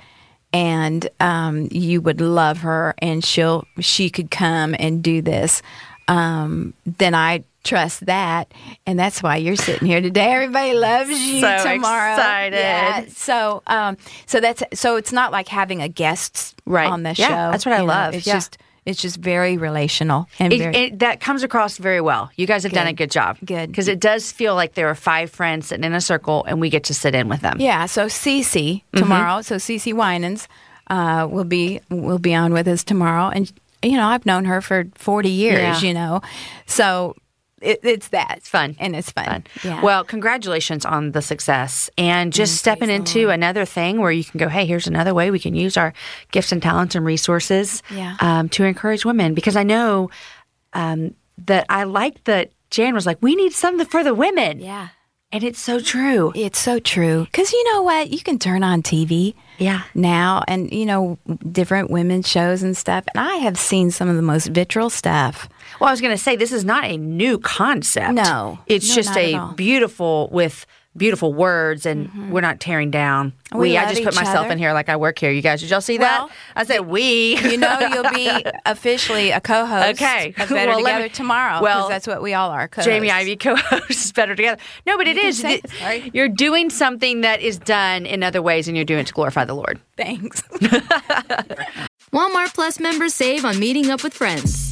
[0.53, 5.63] and um, you would love her and she'll she could come and do this,"
[6.09, 8.53] um, then I trust that,
[8.87, 10.33] and that's why you're sitting here today.
[10.33, 12.15] Everybody loves you So tomorrow.
[12.15, 12.57] excited.
[12.59, 13.05] Yeah.
[13.09, 13.97] So, um,
[14.27, 16.89] so that's so it's not like having a guest Right.
[16.91, 17.51] on the Yeah, show.
[17.53, 18.15] that's what I you know, love.
[18.15, 18.35] It's Yeah.
[18.35, 22.31] just It's just very relational and It, very, it, that comes across very well.
[22.35, 22.97] You guys have done a Good.
[23.05, 23.37] good job.
[23.45, 23.69] Good.
[23.71, 26.69] Because it does feel like there are five friends sitting in a circle and we
[26.69, 27.59] get to sit in with them.
[27.61, 29.41] Yeah, so Cece tomorrow.
[29.43, 30.49] So Cece Winans
[30.89, 33.51] uh, will be will be on with us tomorrow, and
[33.85, 35.81] you know I've known her for forty years.
[35.81, 35.89] Yeah.
[35.89, 36.21] You know,
[36.67, 37.15] so
[37.63, 38.77] it, it's that it's fun.
[38.79, 39.25] and it's fun.
[39.25, 39.45] Fun.
[39.65, 39.81] Yeah.
[39.83, 44.49] Well, congratulations on the success and just stepping into another thing where you can go,
[44.49, 45.93] hey, here's another way we can use our
[46.31, 48.17] gifts and talents and resources Yeah.
[48.21, 49.35] um, to encourage women.
[49.35, 50.11] Because I know
[50.73, 51.15] um,
[51.47, 54.59] that I like that Jan was like, we need something for the women.
[54.61, 54.89] yeah,
[55.33, 56.33] And it's so true.
[56.35, 57.25] it's so true.
[57.25, 59.35] Because you know what, you can turn on TV.
[59.59, 59.83] Yeah.
[59.95, 61.19] Now and you know
[61.51, 65.49] different women's shows and stuff, and I have seen some of the most vitriol stuff.
[65.81, 68.13] Well, I was going to say, this is not a new concept.
[68.15, 68.59] No.
[68.67, 70.67] It's No, just a beautiful with
[70.97, 72.31] beautiful words, and mm-hmm.
[72.31, 73.33] we're not tearing down.
[73.55, 74.53] We I just put myself other.
[74.53, 75.31] in here like I work here.
[75.31, 76.35] You guys, did y'all see Well, that?
[76.57, 77.37] I said we.
[77.37, 80.01] You know, you'll be officially a co-host.
[80.03, 80.35] Okay.
[80.39, 81.55] of Better Well, Together me- tomorrow.
[81.55, 82.69] 'cause well, that's what we all are.
[82.69, 82.87] Co-hosts.
[82.91, 84.61] Jamie Ivey co-hosts better together.
[84.87, 85.39] No, but it can is.
[85.39, 86.15] say Th- it.
[86.15, 89.45] You're doing something that is done in other ways, and you're doing it to glorify
[89.45, 89.81] the Lord.
[89.97, 90.43] Thanks.
[92.13, 94.72] Walmart Plus members save on meeting up with friends.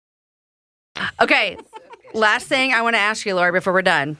[1.21, 1.57] Okay.
[2.13, 4.17] Last thing I want to ask you, Laurie, before we're done.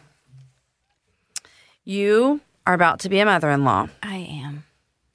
[1.84, 3.88] You are about to be a mother-in-law.
[4.04, 4.64] I am.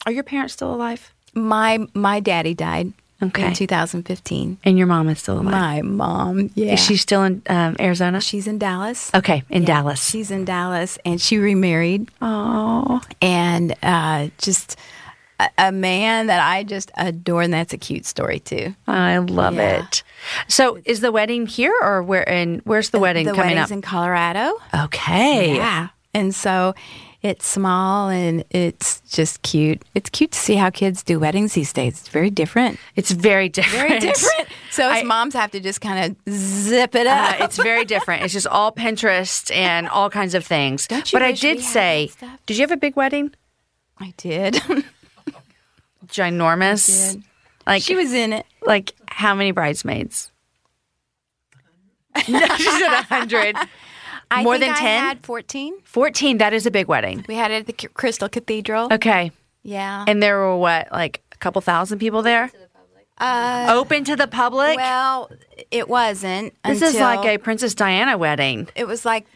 [0.04, 1.12] Are your parents still alive?
[1.34, 3.46] My my daddy died Okay.
[3.46, 4.58] in 2015.
[4.64, 5.50] And your mom is still alive.
[5.52, 8.20] My mom, yeah, Is she still in um, Arizona?
[8.20, 9.10] she's in Dallas.
[9.14, 10.06] Okay, in Yeah, Dallas.
[10.10, 12.10] She's in Dallas, and she remarried.
[12.20, 14.76] Oh, and uh, just
[15.38, 18.74] a, a man that I just adore, and that's a cute story too.
[18.86, 19.80] I love Yeah.
[19.84, 20.02] it.
[20.48, 22.28] So, is the wedding here or where?
[22.28, 23.76] And where's the wedding the coming wedding's up?
[23.76, 24.52] in Colorado.
[24.74, 25.54] okay.
[25.56, 26.74] Yeah, and so
[27.22, 29.82] it's small and it's just cute.
[29.94, 31.98] It's cute to see how kids do weddings these days.
[31.98, 32.78] It's very different.
[32.94, 33.88] It's very different.
[33.88, 34.48] Very different.
[34.70, 37.40] So I- moms have to just kind of zip it Uh, up.
[37.40, 38.24] it's very different.
[38.24, 40.86] It's just all Pinterest and all kinds of things.
[40.86, 42.10] Don't you but I did say,
[42.44, 43.32] did you have a big wedding?
[43.98, 44.60] I did.
[46.08, 47.22] Ginormous.
[47.66, 48.46] Like she was in it.
[48.64, 50.30] like how many bridesmaids?
[52.28, 53.56] no, she said a hundred.
[54.42, 54.80] More think than I 10?
[55.04, 55.74] had fourteen.
[55.84, 56.38] Fourteen.
[56.38, 57.24] That is a big wedding.
[57.28, 58.92] We had it at the Crystal Cathedral.
[58.92, 59.30] Okay.
[59.62, 60.04] Yeah.
[60.08, 62.50] And there were what, like a couple thousand people there?
[63.18, 64.76] Uh, Open to the public?
[64.76, 65.30] well,
[65.70, 66.52] it wasn't.
[66.64, 68.68] this is like a Princess Diana wedding.
[68.76, 69.26] It was like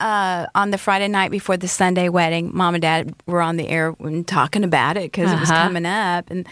[0.00, 2.50] uh, on the Friday night before the Sunday wedding.
[2.52, 5.62] Mom and Dad were on the air and talking about it because it was Uh-huh.
[5.64, 6.46] coming up, and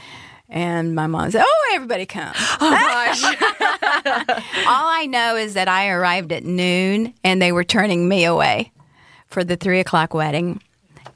[0.48, 3.22] and my mom said, "Oh, everybody come." Oh gosh.
[4.66, 8.70] All I know is that I arrived at noon, and they were turning me away
[9.26, 10.62] for the three o'clock wedding,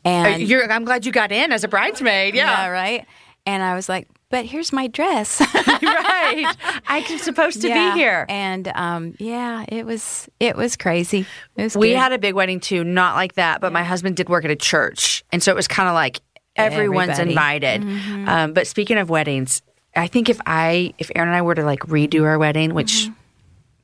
[0.04, 2.34] and You're, I'm glad you got in as a bridesmaid.
[2.34, 2.68] yeah, Yeah.
[2.68, 3.06] right.
[3.46, 6.54] And I was like, "But here's my dress." right.
[6.86, 7.92] I'm supposed to Yeah.
[7.94, 8.26] be here.
[8.28, 11.26] and um, yeah, it was it was crazy.
[11.56, 11.98] It was We good.
[11.98, 14.56] had a big wedding too, not like that, but my husband did work at a
[14.56, 15.24] church.
[15.32, 16.20] And so it was kind of like
[16.56, 17.30] everyone's Everybody.
[17.30, 18.28] invited.
[18.28, 19.62] Um, but speaking of weddings,
[19.96, 23.08] I think if I, if Aaron and I were to like redo our wedding, which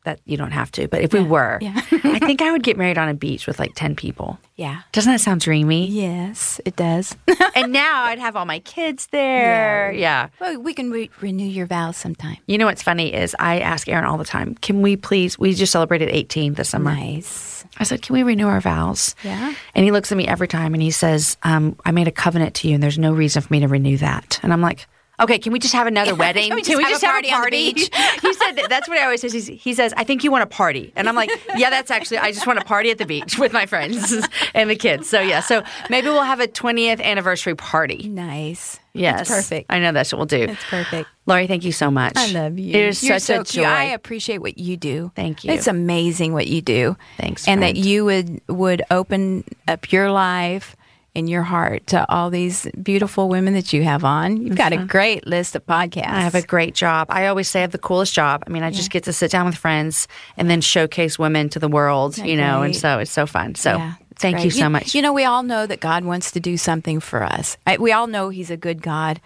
[0.06, 1.78] that you don't have to, but if we were, Yeah.
[1.92, 4.38] I think I would get married on a beach with like 10 people.
[4.56, 4.80] yeah.
[4.92, 5.86] Doesn't that sound dreamy?
[5.88, 7.14] Yes, it does.
[7.54, 9.92] and now I'd have all my kids there.
[9.92, 10.28] Yeah.
[10.40, 12.38] well, we can re- renew your vows sometime.
[12.46, 15.52] You know what's funny is I ask Aaron all the time, can we please, we
[15.54, 16.94] just celebrated 18 this summer.
[16.94, 17.64] Nice.
[17.78, 19.14] I said, can we renew our vows?
[19.24, 19.54] Yeah.
[19.74, 22.54] And he looks at me every time and he says, um, I made a covenant
[22.56, 24.38] to you and there's no reason for me to renew that.
[24.42, 24.86] And I'm like,
[25.18, 26.50] Okay, can we just have another wedding?
[26.64, 27.88] Can we just have a party on the beach?
[28.22, 29.32] he said that, that's what I always says.
[29.46, 32.18] He says, "I think you want a party," and I'm like, "Yeah, that's actually.
[32.18, 34.14] I just want a party at the beach with my friends
[34.54, 38.08] and the kids." So yeah, so maybe we'll have a 20th anniversary party.
[38.08, 38.78] Nice.
[38.92, 39.66] Yes, It's perfect.
[39.70, 40.50] I know that's what we'll do.
[40.52, 41.08] It's perfect.
[41.26, 42.14] Laurie, thank you so much.
[42.16, 42.70] I love you.
[42.70, 43.64] It is You're such so a cute.
[43.64, 43.70] joy.
[43.70, 45.12] I appreciate what you do.
[45.14, 45.52] Thank you.
[45.52, 46.96] It's amazing what you do.
[47.18, 47.76] Thanks, And friend.
[47.76, 50.76] that you would would open up your life
[51.16, 54.36] and your heart to all these beautiful women that you have on.
[54.36, 54.86] You've got a mm-hmm.
[54.86, 56.08] great list of podcasts.
[56.08, 57.06] I have a great job.
[57.10, 58.44] I always say I have the coolest job.
[58.46, 61.58] I mean, I just get to sit down with friends and then showcase women to
[61.58, 63.54] the world, you know, and so it's so fun.
[63.54, 64.44] So Yeah, thank great.
[64.44, 64.94] you so much.
[64.94, 67.56] You know, we all know that God wants to do something for us.
[67.66, 69.18] I, we all know He's a good God,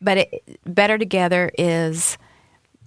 [0.00, 2.16] but it, better together is.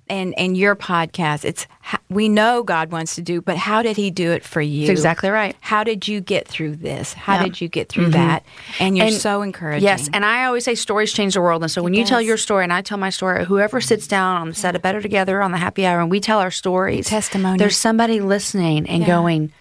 [0.10, 1.68] And, and your podcast, it's
[2.10, 4.88] we know God wants to do, but how did He do it for you?
[4.88, 5.56] That's exactly right.
[5.62, 7.14] How did you get through this?
[7.14, 7.44] How Yeah.
[7.44, 8.12] did you get through mm-hmm.
[8.14, 8.44] that?
[8.80, 9.84] And you're And- so encouraging.
[9.84, 11.62] Yes, and I always say stories change the world.
[11.62, 14.42] And so when you tell your story and I tell my story, whoever sits down
[14.42, 17.08] on the set of Better Together on the happy hour and we tell our stories,
[17.08, 17.60] Testimony.
[17.60, 19.08] there's somebody listening and Yeah.
[19.08, 19.52] going,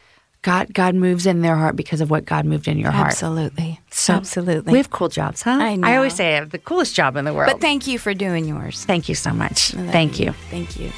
[0.43, 3.09] God, God moves in their heart because of what God moved in your heart.
[3.09, 4.71] absolutely, So absolutely.
[4.73, 5.59] We have cool jobs, huh?
[5.61, 7.51] I I always say I have the coolest job in the world.
[7.53, 8.85] but thank you for doing yours.
[8.85, 9.71] Thank you so much.
[9.73, 10.33] Thank you.
[10.51, 10.91] Thank you.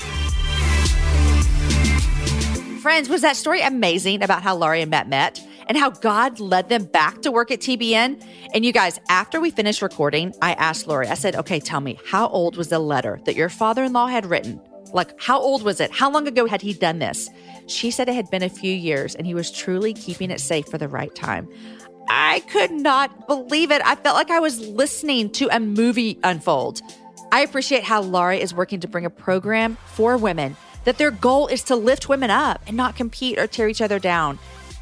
[2.80, 6.68] Friends, was that story amazing about how Laurie and Matt met and how God led
[6.70, 8.22] them back to work at TBN?
[8.54, 11.98] And you guys, after we finished recording, I asked Laurie, I said, okay, tell me,
[12.06, 14.60] how old was the letter that your father in law had written?
[14.92, 15.90] Like, how old was it?
[15.90, 17.28] How long ago had he done this?
[17.66, 20.66] She said it had been a few years and he was truly keeping it safe
[20.66, 21.48] for the right time.
[22.08, 23.82] I could not believe it.
[23.84, 26.80] I felt like I was listening to a movie unfold.
[27.30, 31.46] I appreciate how Laurie is working to bring a program for women that their goal
[31.46, 34.38] is to lift women up and not compete or tear each other down.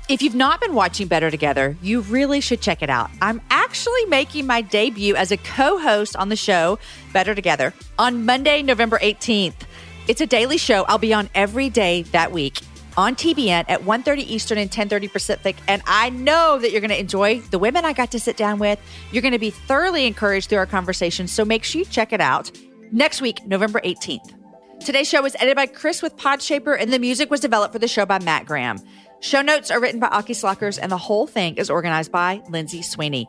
[0.09, 3.11] If you've not been watching Better Together, you really should check it out.
[3.21, 6.79] I'm actually making my debut as a co host on the show,
[7.13, 9.67] Better Together, on Monday, November 18th.
[10.09, 10.85] It's a daily show.
[10.85, 12.61] I'll be on every day that week
[12.97, 15.55] on TBN at 1.30 Eastern and 10.30 Pacific.
[15.69, 18.59] And I know that you're going to enjoy the women I got to sit down
[18.59, 18.81] with.
[19.13, 21.29] You're going to be thoroughly encouraged through our conversation.
[21.29, 22.51] So make sure you check it out
[22.91, 24.35] next week, November 18th.
[24.85, 27.89] Today's show was edited by Chris with Podshaper, and the music was developed for the
[27.89, 28.79] show by Matt Graham.
[29.21, 32.83] Show notes are written by Aki Slockers, and the whole thing is organized by Lindsay
[32.83, 33.29] Sweeney.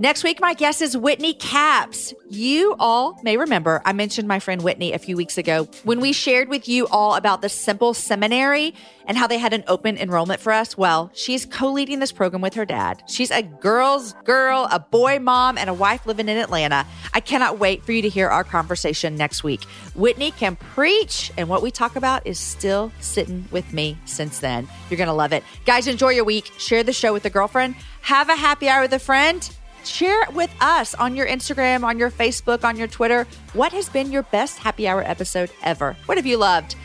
[0.00, 2.14] Next week, my guest is Whitney Capps.
[2.30, 6.12] You all may remember I mentioned my friend Whitney a few weeks ago when we
[6.12, 8.74] shared with you all about the Simple Seminary
[9.08, 10.78] and how they had an open enrollment for us.
[10.78, 13.02] Well, she's co leading this program with her dad.
[13.08, 16.86] She's a girl's girl, a boy mom, and a wife living in Atlanta.
[17.12, 19.64] I cannot wait for you to hear our conversation next week.
[19.96, 24.68] Whitney can preach, and what we talk about is still sitting with me since then.
[24.90, 25.42] You're going to love it.
[25.64, 26.52] Guys, enjoy your week.
[26.56, 27.74] Share the show with a girlfriend.
[28.02, 29.50] Have a happy hour with a friend.
[29.88, 33.26] Share it with us on your Instagram, on your Facebook, on your Twitter.
[33.54, 35.96] What has been your best happy hour episode ever?
[36.06, 36.76] What have you loved?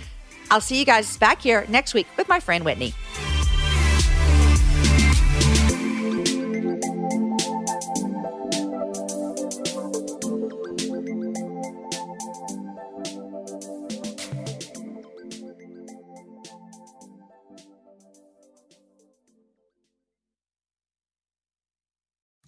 [0.50, 2.94] I'll see you guys back here next week with my friend Whitney.